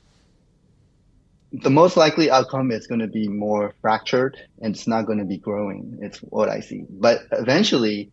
the 1.62 1.70
most 1.70 1.96
likely 1.96 2.32
outcome 2.32 2.72
is 2.72 2.88
going 2.88 3.00
to 3.00 3.08
be 3.08 3.28
more 3.28 3.76
fractured 3.82 4.38
and 4.62 4.76
it's 4.76 4.88
not 4.88 5.06
going 5.06 5.20
to 5.20 5.26
be 5.26 5.38
growing. 5.38 6.00
It's 6.02 6.20
what 6.20 6.50
I 6.50 6.60
see. 6.60 6.86
But 6.90 7.22
eventually 7.32 8.12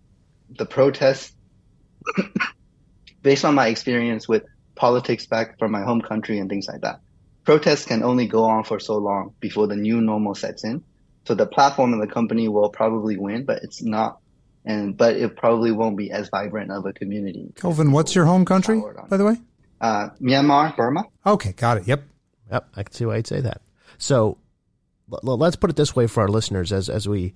the 0.50 0.66
protests, 0.66 1.32
based 3.22 3.44
on 3.44 3.54
my 3.54 3.68
experience 3.68 4.28
with 4.28 4.44
politics 4.74 5.26
back 5.26 5.58
from 5.58 5.72
my 5.72 5.82
home 5.82 6.02
country 6.02 6.38
and 6.38 6.48
things 6.48 6.68
like 6.68 6.82
that, 6.82 7.00
protests 7.44 7.84
can 7.84 8.02
only 8.02 8.26
go 8.26 8.44
on 8.44 8.64
for 8.64 8.80
so 8.80 8.96
long 8.96 9.34
before 9.40 9.66
the 9.66 9.76
new 9.76 10.00
normal 10.00 10.34
sets 10.34 10.64
in. 10.64 10.82
So 11.24 11.34
the 11.34 11.46
platform 11.46 11.92
and 11.92 12.02
the 12.02 12.12
company 12.12 12.48
will 12.48 12.68
probably 12.68 13.16
win, 13.16 13.44
but 13.44 13.62
it's 13.62 13.82
not, 13.82 14.18
and 14.64 14.96
but 14.96 15.16
it 15.16 15.36
probably 15.36 15.70
won't 15.72 15.96
be 15.96 16.10
as 16.10 16.28
vibrant 16.28 16.72
of 16.72 16.84
a 16.84 16.92
community. 16.92 17.52
Kelvin, 17.56 17.92
what's 17.92 18.14
your 18.14 18.24
home 18.24 18.44
country, 18.44 18.82
by 19.08 19.16
the 19.16 19.24
way? 19.24 19.36
Uh, 19.80 20.10
Myanmar, 20.20 20.76
Burma. 20.76 21.04
Okay, 21.24 21.52
got 21.52 21.78
it. 21.78 21.86
Yep. 21.86 22.02
Yep, 22.50 22.68
I 22.76 22.82
can 22.82 22.92
see 22.92 23.06
why 23.06 23.16
you'd 23.16 23.26
say 23.26 23.40
that. 23.40 23.62
So 23.98 24.38
let's 25.08 25.56
put 25.56 25.70
it 25.70 25.76
this 25.76 25.96
way 25.96 26.06
for 26.06 26.22
our 26.22 26.28
listeners 26.28 26.72
as 26.72 26.88
as 26.88 27.08
we 27.08 27.34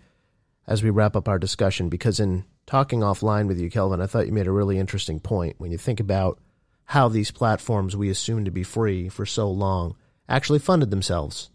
as 0.66 0.82
we 0.82 0.90
wrap 0.90 1.14
up 1.14 1.28
our 1.28 1.38
discussion, 1.38 1.88
because 1.88 2.18
in 2.18 2.44
talking 2.66 3.00
offline 3.00 3.46
with 3.46 3.58
you, 3.60 3.70
Kelvin, 3.70 4.00
I 4.00 4.06
thought 4.06 4.26
you 4.26 4.32
made 4.32 4.48
a 4.48 4.52
really 4.52 4.78
interesting 4.78 5.20
point 5.20 5.54
when 5.58 5.70
you 5.70 5.78
think 5.78 6.00
about 6.00 6.40
how 6.86 7.08
these 7.08 7.30
platforms 7.30 7.96
we 7.96 8.08
assume 8.08 8.44
to 8.44 8.50
be 8.50 8.62
free 8.62 9.08
for 9.08 9.26
so 9.26 9.50
long 9.50 9.96
actually 10.28 10.58
funded 10.58 10.90
themselves. 10.90 11.50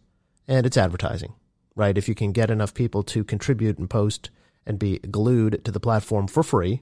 And 0.47 0.65
it's 0.65 0.77
advertising, 0.77 1.33
right? 1.75 1.97
If 1.97 2.09
you 2.09 2.15
can 2.15 2.31
get 2.31 2.51
enough 2.51 2.73
people 2.73 3.03
to 3.03 3.23
contribute 3.23 3.77
and 3.77 3.89
post 3.89 4.29
and 4.65 4.77
be 4.77 4.99
glued 4.99 5.63
to 5.65 5.71
the 5.71 5.79
platform 5.79 6.27
for 6.27 6.43
free 6.43 6.81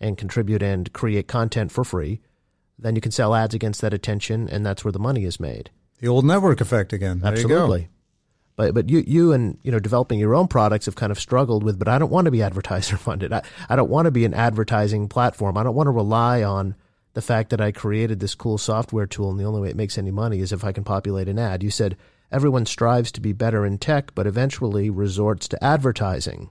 and 0.00 0.18
contribute 0.18 0.62
and 0.62 0.92
create 0.92 1.28
content 1.28 1.70
for 1.70 1.84
free, 1.84 2.20
then 2.78 2.94
you 2.94 3.00
can 3.00 3.12
sell 3.12 3.34
ads 3.34 3.54
against 3.54 3.80
that 3.80 3.94
attention 3.94 4.48
and 4.48 4.66
that's 4.66 4.84
where 4.84 4.92
the 4.92 4.98
money 4.98 5.24
is 5.24 5.40
made. 5.40 5.70
The 6.00 6.08
old 6.08 6.24
network 6.24 6.60
effect 6.60 6.92
again. 6.92 7.20
There 7.20 7.32
Absolutely. 7.32 7.88
But 8.56 8.72
but 8.74 8.88
you 8.88 9.04
you 9.06 9.32
and 9.32 9.58
you 9.62 9.70
know 9.70 9.78
developing 9.78 10.18
your 10.18 10.34
own 10.34 10.48
products 10.48 10.86
have 10.86 10.96
kind 10.96 11.12
of 11.12 11.20
struggled 11.20 11.62
with. 11.62 11.78
But 11.78 11.88
I 11.88 11.98
don't 11.98 12.10
want 12.10 12.24
to 12.24 12.30
be 12.30 12.42
advertiser 12.42 12.96
funded. 12.98 13.32
I, 13.32 13.42
I 13.68 13.76
don't 13.76 13.90
want 13.90 14.06
to 14.06 14.10
be 14.10 14.24
an 14.24 14.34
advertising 14.34 15.08
platform. 15.08 15.56
I 15.56 15.62
don't 15.62 15.74
want 15.74 15.86
to 15.86 15.92
rely 15.92 16.42
on 16.42 16.74
the 17.16 17.22
fact 17.22 17.48
that 17.48 17.62
I 17.62 17.72
created 17.72 18.20
this 18.20 18.34
cool 18.34 18.58
software 18.58 19.06
tool 19.06 19.30
and 19.30 19.40
the 19.40 19.44
only 19.44 19.62
way 19.62 19.70
it 19.70 19.76
makes 19.76 19.96
any 19.96 20.10
money 20.10 20.40
is 20.40 20.52
if 20.52 20.62
I 20.62 20.72
can 20.72 20.84
populate 20.84 21.30
an 21.30 21.38
ad. 21.38 21.62
You 21.62 21.70
said 21.70 21.96
everyone 22.30 22.66
strives 22.66 23.10
to 23.12 23.22
be 23.22 23.32
better 23.32 23.64
in 23.64 23.78
tech, 23.78 24.14
but 24.14 24.26
eventually 24.26 24.90
resorts 24.90 25.48
to 25.48 25.64
advertising, 25.64 26.50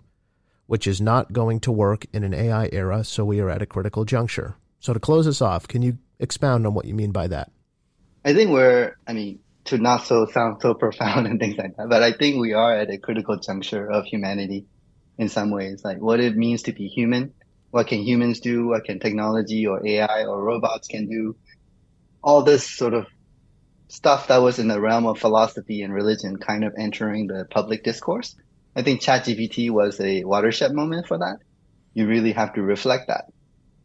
which 0.65 0.87
is 0.87 0.99
not 0.99 1.31
going 1.31 1.59
to 1.59 1.71
work 1.71 2.07
in 2.13 2.23
an 2.23 2.33
AI 2.33 2.69
era, 2.71 3.03
so 3.03 3.23
we 3.23 3.39
are 3.41 3.49
at 3.51 3.61
a 3.61 3.67
critical 3.67 4.05
juncture. 4.05 4.55
So 4.79 4.91
to 4.91 4.99
close 4.99 5.27
us 5.27 5.39
off, 5.39 5.67
can 5.67 5.83
you 5.83 5.99
expound 6.17 6.65
on 6.65 6.73
what 6.73 6.85
you 6.85 6.95
mean 6.95 7.11
by 7.11 7.27
that? 7.27 7.51
I 8.25 8.33
think 8.33 8.49
we're, 8.49 8.95
I 9.05 9.13
mean, 9.13 9.41
to 9.65 9.77
not 9.77 10.07
so 10.07 10.25
sound 10.33 10.63
so 10.63 10.73
profound 10.73 11.27
and 11.27 11.39
things 11.39 11.57
like 11.59 11.77
that, 11.77 11.89
but 11.89 12.01
I 12.01 12.11
think 12.11 12.41
we 12.41 12.53
are 12.53 12.75
at 12.75 12.89
a 12.89 12.97
critical 12.97 13.37
juncture 13.37 13.87
of 13.87 14.05
humanity 14.05 14.65
in 15.19 15.29
some 15.29 15.51
ways, 15.51 15.83
like 15.85 15.99
what 15.99 16.19
it 16.19 16.35
means 16.35 16.63
to 16.63 16.71
be 16.71 16.87
human 16.87 17.35
what 17.75 17.87
can 17.87 17.99
humans 17.99 18.39
do? 18.39 18.67
What 18.67 18.85
can 18.85 18.99
technology 18.99 19.67
or 19.67 19.85
AI 19.85 20.23
or 20.23 20.41
robots 20.41 20.87
can 20.87 21.09
do? 21.09 21.35
All 22.23 22.41
this 22.41 22.65
sort 22.65 22.93
of 22.93 23.05
stuff 23.89 24.29
that 24.29 24.37
was 24.37 24.59
in 24.59 24.69
the 24.69 24.79
realm 24.79 25.05
of 25.05 25.19
philosophy 25.19 25.81
and 25.81 25.93
religion 25.93 26.37
kind 26.37 26.63
of 26.63 26.71
entering 26.79 27.27
the 27.27 27.45
public 27.51 27.83
discourse. 27.83 28.33
I 28.77 28.81
think 28.81 29.01
ChatGPT 29.01 29.71
was 29.71 29.99
a 29.99 30.23
watershed 30.23 30.71
moment 30.71 31.05
for 31.05 31.17
that. 31.17 31.39
You 31.93 32.07
really 32.07 32.31
have 32.31 32.53
to 32.53 32.61
reflect 32.61 33.09
that. 33.09 33.25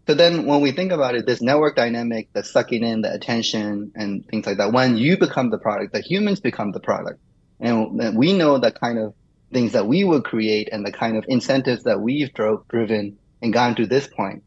So 0.07 0.15
then 0.15 0.47
when 0.47 0.61
we 0.61 0.71
think 0.71 0.93
about 0.93 1.17
it, 1.17 1.27
this 1.27 1.43
network 1.43 1.75
dynamic 1.75 2.29
that's 2.33 2.53
sucking 2.53 2.85
in 2.85 3.01
the 3.01 3.13
attention 3.13 3.91
and 3.97 4.25
things 4.29 4.47
like 4.47 4.59
that, 4.59 4.73
when 4.73 4.99
you 4.99 5.19
become 5.19 5.51
the 5.51 5.59
product, 5.59 5.95
the 5.95 6.01
humans 6.01 6.39
become 6.39 6.71
the 6.71 6.79
product. 6.79 7.19
And 7.59 8.17
we 8.17 8.35
know 8.35 8.57
the 8.59 8.71
kind 8.71 9.01
of 9.01 9.15
things 9.53 9.73
that 9.73 9.89
we 9.89 10.05
would 10.05 10.23
create 10.23 10.69
and 10.71 10.87
the 10.87 10.93
kind 10.93 11.17
of 11.17 11.25
incentives 11.27 11.83
that 11.83 12.01
we've 12.01 12.33
drove, 12.33 12.69
driven 12.69 13.19
and 13.43 13.53
gotten 13.53 13.77
to 13.77 13.87
this 13.87 14.07
point, 14.07 14.43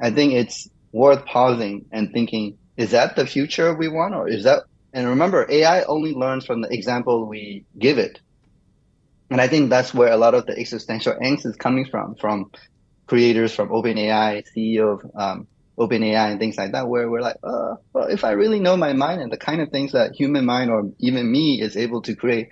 I 0.00 0.10
think 0.10 0.32
it's 0.32 0.68
worth 0.92 1.24
pausing 1.26 1.86
and 1.92 2.12
thinking, 2.12 2.58
is 2.76 2.92
that 2.92 3.16
the 3.16 3.26
future 3.26 3.74
we 3.74 3.88
want 3.88 4.14
or 4.14 4.28
is 4.28 4.44
that, 4.44 4.64
and 4.92 5.08
remember, 5.08 5.46
AI 5.48 5.82
only 5.84 6.14
learns 6.14 6.44
from 6.44 6.62
the 6.62 6.72
example 6.72 7.26
we 7.26 7.64
give 7.78 7.98
it. 7.98 8.20
And 9.30 9.40
I 9.40 9.46
think 9.46 9.70
that's 9.70 9.94
where 9.94 10.12
a 10.12 10.16
lot 10.16 10.34
of 10.34 10.46
the 10.46 10.58
existential 10.58 11.14
angst 11.14 11.46
is 11.46 11.56
coming 11.56 11.86
from, 11.88 12.16
from 12.16 12.50
creators, 13.06 13.54
from 13.54 13.68
OpenAI, 13.68 14.44
CEO 14.56 14.94
of 14.94 15.10
um, 15.14 15.48
OpenAI 15.78 16.30
and 16.30 16.40
things 16.40 16.56
like 16.56 16.72
that, 16.72 16.88
where 16.88 17.08
we're 17.08 17.20
like, 17.20 17.36
uh, 17.44 17.76
well, 17.92 18.08
if 18.08 18.24
I 18.24 18.32
really 18.32 18.58
know 18.58 18.76
my 18.76 18.92
mind 18.92 19.20
and 19.20 19.32
the 19.32 19.36
kind 19.36 19.60
of 19.60 19.70
things 19.70 19.92
that 19.92 20.14
human 20.14 20.44
mind 20.44 20.70
or 20.70 20.90
even 20.98 21.30
me 21.30 21.60
is 21.60 21.76
able 21.76 22.02
to 22.02 22.16
create, 22.16 22.48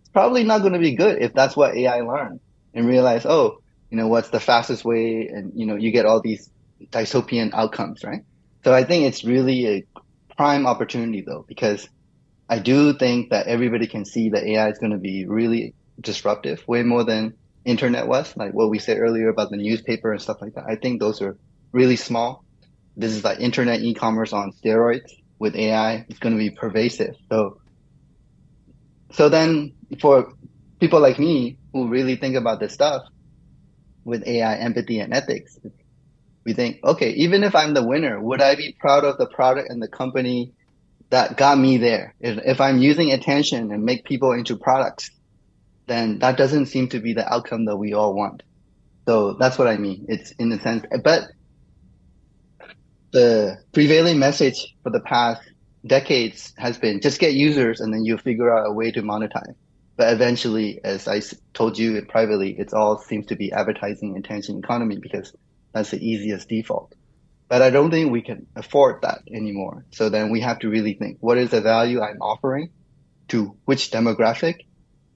it's 0.00 0.10
probably 0.12 0.44
not 0.44 0.60
going 0.60 0.74
to 0.74 0.78
be 0.78 0.96
good 0.96 1.22
if 1.22 1.32
that's 1.32 1.56
what 1.56 1.74
AI 1.74 2.00
learned 2.00 2.40
and 2.74 2.86
realize, 2.86 3.24
oh, 3.24 3.58
you 3.90 3.96
know, 3.96 4.08
what's 4.08 4.30
the 4.30 4.40
fastest 4.40 4.84
way? 4.84 5.28
And, 5.32 5.52
you 5.54 5.66
know, 5.66 5.76
you 5.76 5.90
get 5.90 6.06
all 6.06 6.20
these 6.20 6.50
dystopian 6.90 7.52
outcomes, 7.52 8.04
right? 8.04 8.22
So 8.64 8.74
I 8.74 8.84
think 8.84 9.04
it's 9.04 9.24
really 9.24 9.66
a 9.66 9.84
prime 10.36 10.66
opportunity 10.66 11.22
though, 11.26 11.44
because 11.48 11.88
I 12.48 12.58
do 12.58 12.94
think 12.94 13.30
that 13.30 13.46
everybody 13.46 13.86
can 13.86 14.04
see 14.04 14.30
that 14.30 14.44
AI 14.44 14.70
is 14.70 14.78
going 14.78 14.92
to 14.92 14.98
be 14.98 15.26
really 15.26 15.74
disruptive, 16.00 16.66
way 16.66 16.82
more 16.82 17.04
than 17.04 17.34
internet 17.64 18.06
was, 18.06 18.34
like 18.36 18.52
what 18.52 18.70
we 18.70 18.78
said 18.78 18.98
earlier 18.98 19.28
about 19.28 19.50
the 19.50 19.56
newspaper 19.56 20.12
and 20.12 20.22
stuff 20.22 20.38
like 20.40 20.54
that. 20.54 20.64
I 20.68 20.76
think 20.76 21.00
those 21.00 21.20
are 21.20 21.36
really 21.72 21.96
small. 21.96 22.44
This 22.96 23.12
is 23.12 23.24
like 23.24 23.40
internet 23.40 23.80
e-commerce 23.80 24.32
on 24.32 24.52
steroids 24.52 25.10
with 25.38 25.54
AI. 25.54 26.06
It's 26.08 26.18
going 26.18 26.34
to 26.34 26.38
be 26.38 26.50
pervasive. 26.50 27.14
So, 27.28 27.60
so 29.12 29.28
then 29.28 29.74
for 30.00 30.32
people 30.80 31.00
like 31.00 31.18
me 31.18 31.58
who 31.72 31.88
really 31.88 32.16
think 32.16 32.36
about 32.36 32.60
this 32.60 32.72
stuff, 32.72 33.02
with 34.08 34.26
AI 34.26 34.56
empathy 34.56 35.00
and 35.00 35.12
ethics. 35.12 35.58
We 36.44 36.54
think, 36.54 36.82
okay, 36.82 37.10
even 37.10 37.44
if 37.44 37.54
I'm 37.54 37.74
the 37.74 37.86
winner, 37.86 38.18
would 38.18 38.40
I 38.40 38.54
be 38.54 38.74
proud 38.80 39.04
of 39.04 39.18
the 39.18 39.26
product 39.26 39.70
and 39.70 39.82
the 39.82 39.88
company 39.88 40.54
that 41.10 41.36
got 41.36 41.58
me 41.58 41.76
there? 41.76 42.14
If, 42.18 42.38
if 42.44 42.60
I'm 42.60 42.78
using 42.78 43.12
attention 43.12 43.70
and 43.70 43.84
make 43.84 44.04
people 44.04 44.32
into 44.32 44.56
products, 44.56 45.10
then 45.86 46.20
that 46.20 46.38
doesn't 46.38 46.66
seem 46.66 46.88
to 46.88 47.00
be 47.00 47.12
the 47.12 47.30
outcome 47.30 47.66
that 47.66 47.76
we 47.76 47.92
all 47.92 48.14
want. 48.14 48.42
So 49.06 49.34
that's 49.34 49.58
what 49.58 49.68
I 49.68 49.76
mean. 49.76 50.06
It's 50.08 50.30
in 50.32 50.48
the 50.48 50.58
sense, 50.58 50.84
but 51.04 51.28
the 53.12 53.58
prevailing 53.72 54.18
message 54.18 54.74
for 54.82 54.90
the 54.90 55.00
past 55.00 55.42
decades 55.86 56.52
has 56.56 56.78
been 56.78 57.00
just 57.00 57.20
get 57.20 57.34
users 57.34 57.80
and 57.80 57.92
then 57.92 58.04
you 58.04 58.18
figure 58.18 58.52
out 58.54 58.66
a 58.66 58.72
way 58.72 58.90
to 58.90 59.02
monetize. 59.02 59.54
But 59.98 60.12
eventually, 60.12 60.80
as 60.84 61.08
I 61.08 61.20
told 61.52 61.76
you 61.76 62.00
privately, 62.02 62.56
it 62.56 62.72
all 62.72 62.98
seems 62.98 63.26
to 63.26 63.36
be 63.36 63.50
advertising 63.50 64.16
attention 64.16 64.60
economy 64.60 64.96
because 64.96 65.34
that's 65.72 65.90
the 65.90 65.98
easiest 65.98 66.48
default. 66.48 66.94
But 67.48 67.62
I 67.62 67.70
don't 67.70 67.90
think 67.90 68.12
we 68.12 68.22
can 68.22 68.46
afford 68.54 69.02
that 69.02 69.22
anymore. 69.28 69.84
So 69.90 70.08
then 70.08 70.30
we 70.30 70.40
have 70.42 70.60
to 70.60 70.68
really 70.70 70.94
think, 70.94 71.18
what 71.18 71.36
is 71.36 71.50
the 71.50 71.60
value 71.60 72.00
I'm 72.00 72.22
offering 72.22 72.70
to 73.28 73.56
which 73.64 73.90
demographic? 73.90 74.66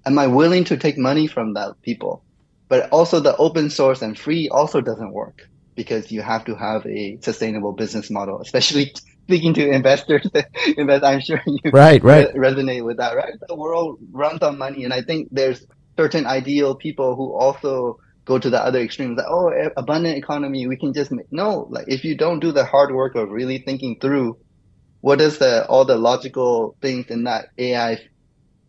Am 0.05 0.19
I 0.19 0.27
willing 0.27 0.65
to 0.65 0.77
take 0.77 0.99
money 0.99 1.29
from 1.29 1.55
that 1.55 1.81
people? 1.83 2.25
But 2.69 2.91
also 2.91 3.21
the 3.21 3.37
open 3.37 3.71
source 3.71 4.03
and 4.03 4.19
free 4.19 4.49
also 4.49 4.81
doesn't 4.81 5.13
work 5.13 5.49
because 5.77 6.11
you 6.11 6.23
have 6.23 6.47
to 6.47 6.57
have 6.57 6.85
a 6.87 7.19
sustainable 7.21 7.73
business 7.73 8.11
model, 8.11 8.41
especially 8.41 8.95
speaking 9.25 9.55
to 9.55 9.71
investors. 9.71 10.27
invest, 10.77 11.05
I'm 11.05 11.21
sure 11.21 11.41
you 11.47 11.71
right, 11.73 12.03
right. 12.03 12.29
Re- 12.35 12.51
resonate 12.51 12.85
with 12.85 12.99
that, 12.99 13.17
right? 13.17 13.35
The 13.49 13.55
world 13.55 13.99
runs 14.11 14.43
on 14.43 14.59
money. 14.59 14.85
And 14.85 14.93
I 14.93 15.03
think 15.03 15.29
there's 15.31 15.65
certain 15.97 16.27
ideal 16.27 16.75
people 16.75 17.17
who 17.17 17.33
also 17.33 17.99
go 18.25 18.39
to 18.39 18.51
the 18.51 18.63
other 18.63 18.81
extremes 18.81 19.17
like, 19.17 19.27
oh, 19.29 19.51
abundant 19.77 20.17
economy, 20.17 20.67
we 20.67 20.77
can 20.77 20.93
just 20.93 21.11
make, 21.11 21.27
no, 21.31 21.67
like 21.71 21.87
if 21.89 22.05
you 22.05 22.17
don't 22.17 22.41
do 22.41 22.53
the 22.53 22.65
hard 22.65 22.95
work 22.95 23.15
of 23.15 23.31
really 23.31 23.59
thinking 23.59 23.99
through 24.01 24.39
what 25.01 25.21
is 25.21 25.39
the, 25.39 25.67
all 25.67 25.85
the 25.85 25.97
logical 25.97 26.77
things 26.81 27.07
in 27.09 27.25
that 27.25 27.47
AI 27.59 27.99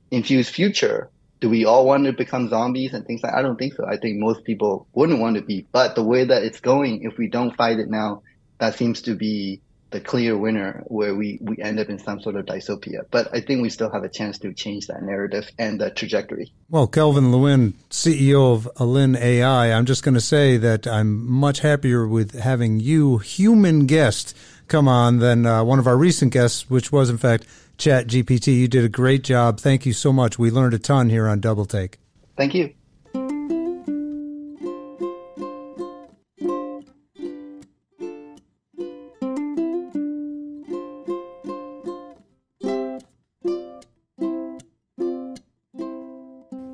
infused 0.10 0.54
future, 0.54 1.12
do 1.40 1.50
we 1.50 1.66
all 1.66 1.86
want 1.86 2.06
to 2.06 2.14
become 2.14 2.50
zombies 2.50 2.94
and 2.94 3.06
things 3.06 3.22
like, 3.22 3.34
I 3.34 3.42
don't 3.42 3.58
think 3.58 3.74
so. 3.74 3.86
I 3.86 3.98
think 3.98 4.18
most 4.18 4.44
people 4.44 4.88
wouldn't 4.94 5.20
want 5.20 5.36
to 5.36 5.44
be, 5.44 5.68
but 5.72 5.94
the 5.94 6.04
way 6.04 6.24
that 6.24 6.44
it's 6.44 6.62
going, 6.62 7.04
if 7.04 7.18
we 7.18 7.30
don't 7.30 7.56
fight 7.56 7.80
it 7.80 7.90
now, 7.90 8.24
that 8.60 8.76
seems 8.76 9.02
to 9.04 9.16
be 9.16 9.62
the 9.94 10.02
clear 10.02 10.38
winner 10.38 10.84
where 10.88 11.16
we, 11.16 11.40
we 11.42 11.58
end 11.60 11.80
up 11.80 11.88
in 11.88 12.00
some 12.00 12.20
sort 12.20 12.36
of 12.36 12.46
dystopia. 12.46 13.06
But 13.10 13.30
I 13.34 13.40
think 13.40 13.62
we 13.62 13.70
still 13.70 13.92
have 13.92 14.04
a 14.04 14.10
chance 14.10 14.40
to 14.40 14.54
change 14.54 14.88
that 14.88 15.02
narrative 15.02 15.50
and 15.58 15.80
the 15.80 15.92
trajectory. 15.92 16.52
Well, 16.70 16.88
Kelvin 16.88 17.32
Lwin, 17.32 17.76
CEO 17.90 18.54
of 18.54 18.70
Alin 18.76 19.16
AI, 19.16 19.72
I'm 19.72 19.86
just 19.86 20.04
going 20.04 20.16
to 20.16 20.22
say 20.22 20.58
that 20.58 20.86
I'm 20.88 21.30
much 21.30 21.60
happier 21.62 22.08
with 22.08 22.38
having 22.40 22.80
you, 22.80 23.20
human 23.20 23.86
guest, 23.86 24.36
come 24.68 24.88
on 24.88 25.20
than 25.20 25.46
uh, 25.46 25.64
one 25.64 25.80
of 25.80 25.88
our 25.88 25.98
recent 25.98 26.34
guests, 26.34 26.70
which 26.70 26.92
was, 26.92 27.10
in 27.10 27.18
fact, 27.18 27.46
Chat 27.78 28.08
GPT. 28.08 28.58
You 28.58 28.68
did 28.68 28.84
a 28.84 28.90
great 28.90 29.24
job. 29.24 29.60
Thank 29.60 29.86
you 29.86 29.94
so 29.94 30.12
much. 30.12 30.38
We 30.38 30.52
learned 30.52 30.74
a 30.74 30.80
ton 30.80 31.10
here 31.10 31.28
on 31.28 31.40
Double 31.40 31.66
Take. 31.66 32.00
Thank 32.36 32.56
you. 32.56 32.74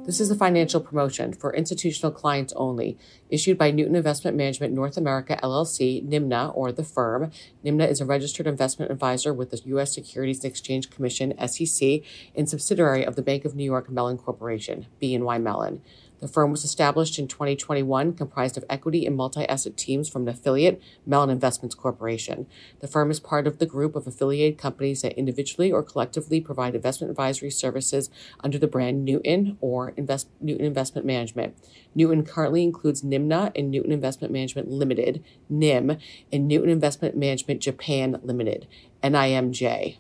This 0.10 0.20
is 0.20 0.32
a 0.32 0.36
financial 0.36 0.82
promotion 0.82 1.34
for 1.34 1.54
institutional 1.54 2.12
clients 2.12 2.52
only, 2.56 2.98
issued 3.30 3.60
by 3.60 3.70
Newton 3.70 3.96
Investment 3.96 4.36
Management 4.36 4.74
North 4.74 4.98
America 4.98 5.40
LLC, 5.44 6.04
NIMNA, 6.04 6.52
or 6.56 6.72
the 6.72 6.84
firm. 6.84 7.30
NIMNA 7.64 7.88
is 7.88 8.02
a 8.02 8.06
registered 8.06 8.48
investment 8.48 8.90
advisor 8.92 9.36
with 9.36 9.52
the 9.52 9.62
U.S. 9.66 9.94
Securities 9.94 10.44
and 10.44 10.50
Exchange 10.50 10.90
Commission, 10.90 11.36
SEC, 11.48 12.02
and 12.36 12.50
subsidiary 12.50 13.06
of 13.06 13.18
the 13.18 13.22
Bank 13.22 13.46
of 13.46 13.54
New 13.54 13.64
York 13.64 13.88
Mellon 13.88 14.18
Corporation, 14.18 14.88
BNY 15.00 15.44
Mellon. 15.44 15.84
The 16.22 16.28
firm 16.28 16.52
was 16.52 16.64
established 16.64 17.18
in 17.18 17.28
2021, 17.28 18.14
comprised 18.14 18.58
of 18.58 18.66
equity 18.70 19.06
and 19.06 19.16
multi 19.16 19.46
asset 19.48 19.78
teams 19.78 20.10
from 20.10 20.24
an 20.24 20.30
affiliate, 20.30 20.82
Mellon 21.06 21.30
Investments 21.30 21.76
Corporation. 21.76 22.46
The 22.82 22.88
firm 22.88 23.10
is 23.10 23.20
part 23.20 23.48
of 23.48 23.60
the 23.60 23.66
group 23.66 23.96
of 23.96 24.06
affiliated 24.06 24.58
companies 24.58 25.02
that 25.02 25.18
individually 25.18 25.72
or 25.72 25.84
collectively 25.84 26.42
provide 26.42 26.76
investment 26.76 27.12
advisory 27.12 27.52
services 27.52 28.10
under 28.42 28.58
the 28.58 28.68
brand 28.68 29.06
Newton 29.06 29.58
or 29.62 29.94
Invest, 29.96 30.28
Newton 30.42 30.66
Investment 30.66 31.06
Management. 31.06 31.56
Newton 31.96 32.24
currently 32.24 32.64
includes 32.64 33.02
NIMNA 33.02 33.52
and 33.56 33.72
Newton 33.72 33.92
Investment 33.92 34.34
Management 34.34 34.70
Limited, 34.70 35.24
NIM, 35.50 35.98
and 36.32 36.48
Newton 36.48 36.70
Investment 36.70 37.16
Management 37.16 37.62
Japan 37.62 38.20
Limited, 38.24 38.68
NIMJ. 39.04 39.98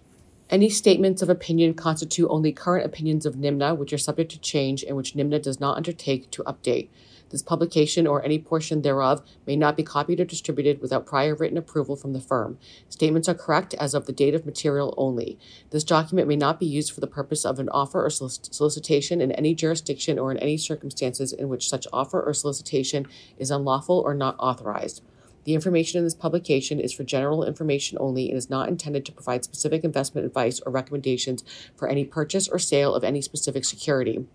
Any 0.52 0.70
statements 0.70 1.22
of 1.22 1.30
opinion 1.30 1.76
constitute 1.76 2.28
only 2.28 2.52
current 2.52 2.84
opinions 2.84 3.28
of 3.28 3.36
NIMNA, 3.36 3.78
which 3.78 3.94
are 3.94 4.00
subject 4.00 4.32
to 4.32 4.40
change 4.40 4.84
and 4.84 4.98
which 4.98 5.14
NIMNA 5.14 5.44
does 5.44 5.60
not 5.60 5.78
undertake 5.78 6.32
to 6.32 6.42
update. 6.42 6.90
This 7.30 7.44
publication 7.44 8.08
or 8.08 8.26
any 8.26 8.40
portion 8.40 8.82
thereof 8.82 9.22
may 9.46 9.56
not 9.56 9.78
be 9.78 9.84
copied 9.84 10.20
or 10.20 10.26
distributed 10.26 10.82
without 10.82 11.06
prior 11.06 11.36
written 11.36 11.60
approval 11.60 11.96
from 11.96 12.14
the 12.14 12.20
firm. 12.20 12.58
Statements 12.90 13.30
are 13.30 13.36
correct 13.36 13.76
as 13.76 13.94
of 13.94 14.08
the 14.08 14.12
date 14.12 14.34
of 14.34 14.48
material 14.48 14.96
only. 14.98 15.38
This 15.70 15.84
document 15.84 16.28
may 16.28 16.36
not 16.36 16.60
be 16.60 16.66
used 16.66 16.92
for 16.92 17.00
the 17.02 17.06
purpose 17.06 17.46
of 17.46 17.60
an 17.60 17.70
offer 17.70 18.04
or 18.04 18.10
solicitation 18.10 19.22
in 19.22 19.32
any 19.34 19.54
jurisdiction 19.54 20.18
or 20.18 20.32
in 20.32 20.40
any 20.40 20.58
circumstances 20.58 21.32
in 21.32 21.48
which 21.48 21.70
such 21.70 21.86
offer 21.94 22.20
or 22.20 22.34
solicitation 22.34 23.06
is 23.38 23.52
unlawful 23.52 24.02
or 24.04 24.16
not 24.16 24.36
authorized. 24.40 25.04
The 25.46 25.54
information 25.54 26.00
in 26.00 26.04
this 26.04 26.14
publication 26.14 26.80
is 26.80 26.94
for 26.94 27.04
general 27.04 27.44
information 27.44 27.98
only 28.00 28.30
and 28.30 28.38
is 28.38 28.50
not 28.50 28.70
intended 28.70 29.06
to 29.06 29.12
provide 29.12 29.44
specific 29.44 29.84
investment 29.84 30.28
advice 30.28 30.60
or 30.60 30.72
recommendations 30.72 31.44
for 31.76 31.88
any 31.88 32.06
purchase 32.06 32.48
or 32.48 32.60
sale 32.60 32.94
of 32.94 33.04
any 33.04 33.22
specific 33.22 33.66
security. 33.66 34.26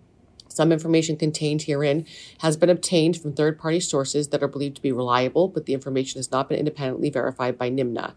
Some 0.55 0.71
information 0.71 1.17
contained 1.17 1.63
herein 1.63 2.07
has 2.39 2.57
been 2.57 2.71
obtained 2.71 3.17
from 3.17 3.33
third 3.33 3.59
party 3.59 3.81
sources 3.81 4.29
that 4.29 4.41
are 4.41 4.47
believed 4.47 4.77
to 4.77 4.83
be 4.83 4.93
reliable, 4.93 5.49
but 5.49 5.67
the 5.67 5.75
information 5.75 6.21
has 6.21 6.31
not 6.31 6.49
been 6.49 6.61
independently 6.61 7.11
verified 7.11 7.59
by 7.59 7.71
NIMNA. 7.71 8.15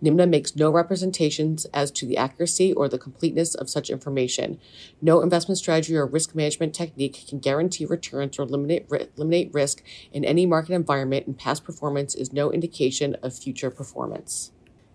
NIMNA 0.00 0.28
makes 0.28 0.54
no 0.54 0.70
representations 0.70 1.64
as 1.74 1.90
to 1.90 2.06
the 2.06 2.16
accuracy 2.16 2.72
or 2.72 2.88
the 2.88 2.96
completeness 2.96 3.56
of 3.56 3.68
such 3.68 3.90
information. 3.90 4.60
No 5.02 5.20
investment 5.20 5.58
strategy 5.58 5.96
or 5.96 6.06
risk 6.06 6.32
management 6.32 6.76
technique 6.76 7.24
can 7.28 7.40
guarantee 7.40 7.86
returns 7.86 8.38
or 8.38 8.42
eliminate, 8.42 8.86
eliminate 9.16 9.52
risk 9.52 9.82
in 10.12 10.24
any 10.24 10.46
market 10.46 10.74
environment, 10.74 11.26
and 11.26 11.36
past 11.36 11.64
performance 11.64 12.14
is 12.14 12.32
no 12.32 12.52
indication 12.52 13.16
of 13.20 13.36
future 13.36 13.68
performance. 13.68 14.52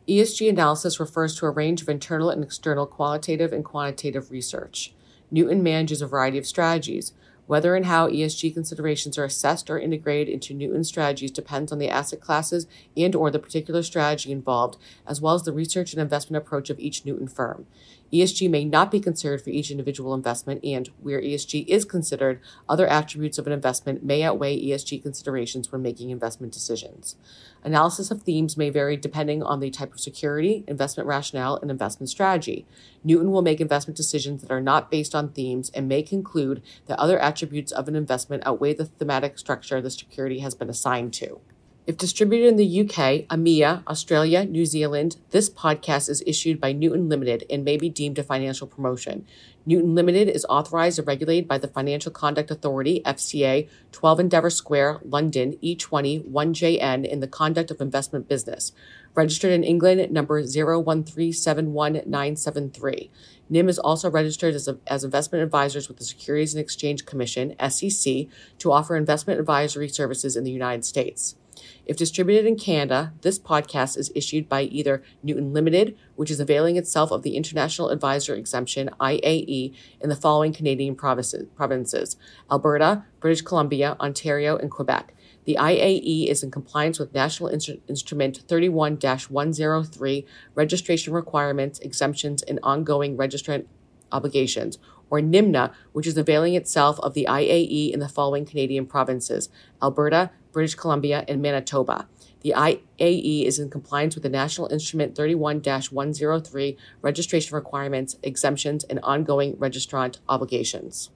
ESG 0.07 0.47
analysis 0.47 1.01
refers 1.01 1.35
to 1.35 1.45
a 1.45 1.49
range 1.49 1.81
of 1.81 1.89
internal 1.89 2.29
and 2.29 2.41
external 2.41 2.85
qualitative 2.85 3.51
and 3.51 3.65
quantitative 3.65 4.31
research. 4.31 4.94
Newton 5.31 5.63
manages 5.63 6.01
a 6.01 6.07
variety 6.07 6.37
of 6.37 6.45
strategies. 6.45 7.13
Whether 7.47 7.75
and 7.75 7.85
how 7.85 8.07
ESG 8.07 8.53
considerations 8.53 9.17
are 9.17 9.25
assessed 9.25 9.69
or 9.69 9.77
integrated 9.77 10.33
into 10.33 10.53
Newton 10.53 10.83
strategies 10.83 11.29
depends 11.29 11.71
on 11.71 11.77
the 11.77 11.89
asset 11.89 12.19
classes 12.19 12.65
and 12.97 13.15
or 13.15 13.29
the 13.29 13.37
particular 13.37 13.83
strategy 13.83 14.31
involved, 14.31 14.77
as 15.05 15.21
well 15.21 15.35
as 15.35 15.43
the 15.43 15.53
research 15.53 15.93
and 15.93 16.01
investment 16.01 16.43
approach 16.43 16.71
of 16.71 16.79
each 16.79 17.05
Newton 17.05 17.27
firm. 17.27 17.67
ESG 18.13 18.49
may 18.49 18.63
not 18.63 18.91
be 18.91 18.99
considered 18.99 19.41
for 19.41 19.49
each 19.49 19.71
individual 19.71 20.13
investment, 20.13 20.63
and 20.63 20.89
where 21.01 21.21
ESG 21.21 21.65
is 21.67 21.85
considered, 21.85 22.39
other 22.69 22.87
attributes 22.87 23.37
of 23.37 23.47
an 23.47 23.53
investment 23.53 24.03
may 24.03 24.23
outweigh 24.23 24.59
ESG 24.59 25.01
considerations 25.01 25.71
when 25.71 25.81
making 25.81 26.09
investment 26.09 26.53
decisions. 26.53 27.15
Analysis 27.63 28.11
of 28.11 28.21
themes 28.21 28.57
may 28.57 28.69
vary 28.69 28.95
depending 28.95 29.41
on 29.41 29.59
the 29.59 29.71
type 29.71 29.93
of 29.93 29.99
security, 29.99 30.63
investment 30.67 31.07
rationale, 31.07 31.57
and 31.57 31.71
investment 31.71 32.09
strategy. 32.09 32.65
Newton 33.03 33.31
will 33.31 33.41
make 33.41 33.59
investment 33.59 33.97
decisions 33.97 34.41
that 34.41 34.51
are 34.51 34.61
not 34.61 34.91
based 34.91 35.15
on 35.15 35.29
themes 35.29 35.71
and 35.73 35.87
may 35.87 36.03
conclude 36.03 36.61
that 36.85 36.99
other 36.99 37.19
attributes 37.19 37.71
of 37.71 37.87
an 37.87 37.95
investment 37.95 38.43
outweigh 38.45 38.73
the 38.73 38.85
thematic 38.85 39.39
structure 39.39 39.81
the 39.81 39.89
security 39.89 40.39
has 40.39 40.53
been 40.53 40.69
assigned 40.69 41.13
to. 41.13 41.41
If 41.87 41.97
distributed 41.97 42.47
in 42.47 42.55
the 42.55 42.81
UK, 42.81 43.27
EMEA, 43.27 43.85
Australia, 43.85 44.43
New 44.43 44.65
Zealand, 44.65 45.17
this 45.29 45.51
podcast 45.51 46.09
is 46.09 46.23
issued 46.25 46.59
by 46.59 46.71
Newton 46.71 47.09
Limited 47.09 47.45
and 47.47 47.63
may 47.63 47.77
be 47.77 47.89
deemed 47.89 48.17
a 48.17 48.23
financial 48.23 48.65
promotion. 48.65 49.27
Newton 49.67 49.93
Limited 49.93 50.27
is 50.27 50.47
authorized 50.49 50.97
and 50.97 51.07
regulated 51.07 51.47
by 51.47 51.59
the 51.59 51.67
Financial 51.67 52.11
Conduct 52.11 52.49
Authority, 52.49 53.03
FCA, 53.05 53.69
12 53.91 54.19
Endeavour 54.19 54.49
Square, 54.49 55.01
London, 55.05 55.57
E20 55.63 56.27
1JN 56.27 57.07
in 57.07 57.19
the 57.19 57.27
conduct 57.27 57.69
of 57.69 57.79
investment 57.79 58.27
business. 58.27 58.71
Registered 59.13 59.51
in 59.51 59.63
England, 59.63 60.11
number 60.11 60.41
013719973. 60.41 63.11
NIM 63.47 63.69
is 63.69 63.77
also 63.77 64.09
registered 64.09 64.55
as, 64.55 64.67
a, 64.67 64.79
as 64.87 65.03
investment 65.03 65.43
advisors 65.43 65.87
with 65.87 65.97
the 65.97 66.03
Securities 66.03 66.55
and 66.55 66.63
Exchange 66.63 67.05
Commission, 67.05 67.53
SEC, 67.69 68.25
to 68.57 68.71
offer 68.71 68.95
investment 68.95 69.39
advisory 69.39 69.87
services 69.87 70.35
in 70.35 70.43
the 70.43 70.49
United 70.49 70.83
States. 70.83 71.35
If 71.85 71.97
distributed 71.97 72.45
in 72.45 72.57
Canada, 72.57 73.13
this 73.21 73.39
podcast 73.39 73.97
is 73.97 74.11
issued 74.15 74.49
by 74.49 74.63
either 74.63 75.03
Newton 75.23 75.53
Limited, 75.53 75.97
which 76.15 76.31
is 76.31 76.39
availing 76.39 76.77
itself 76.77 77.11
of 77.11 77.21
the 77.21 77.35
International 77.35 77.89
Advisor 77.89 78.35
Exemption 78.35 78.89
IAE 78.99 79.73
in 80.01 80.09
the 80.09 80.15
following 80.15 80.53
Canadian 80.53 80.95
provinces 80.95 82.17
Alberta, 82.51 83.05
British 83.19 83.41
Columbia, 83.41 83.95
Ontario, 83.99 84.57
and 84.57 84.71
Quebec. 84.71 85.13
The 85.45 85.57
IAE 85.59 86.27
is 86.27 86.41
in 86.41 86.49
compliance 86.49 86.97
with 86.97 87.13
National 87.13 87.49
Instru- 87.49 87.79
Instrument 87.87 88.37
31 88.47 88.97
103 88.97 90.25
registration 90.55 91.13
requirements, 91.13 91.79
exemptions, 91.79 92.41
and 92.41 92.59
ongoing 92.63 93.15
registrant 93.15 93.65
obligations, 94.11 94.79
or 95.09 95.19
NIMNA, 95.19 95.71
which 95.93 96.07
is 96.07 96.17
availing 96.17 96.55
itself 96.55 96.99
of 96.99 97.13
the 97.13 97.27
IAE 97.29 97.91
in 97.91 97.99
the 97.99 98.09
following 98.09 98.45
Canadian 98.45 98.87
provinces 98.87 99.49
Alberta, 99.81 100.31
British 100.55 100.75
Columbia, 100.75 101.25
and 101.27 101.41
Manitoba. 101.41 102.07
The 102.39 102.53
IAE 102.55 103.43
is 103.45 103.59
in 103.59 103.69
compliance 103.69 104.15
with 104.15 104.23
the 104.23 104.29
National 104.29 104.71
Instrument 104.71 105.13
31 105.13 105.61
103 105.61 106.77
registration 107.01 107.55
requirements, 107.55 108.15
exemptions, 108.23 108.85
and 108.85 109.01
ongoing 109.03 109.57
registrant 109.57 110.19
obligations. 110.29 111.09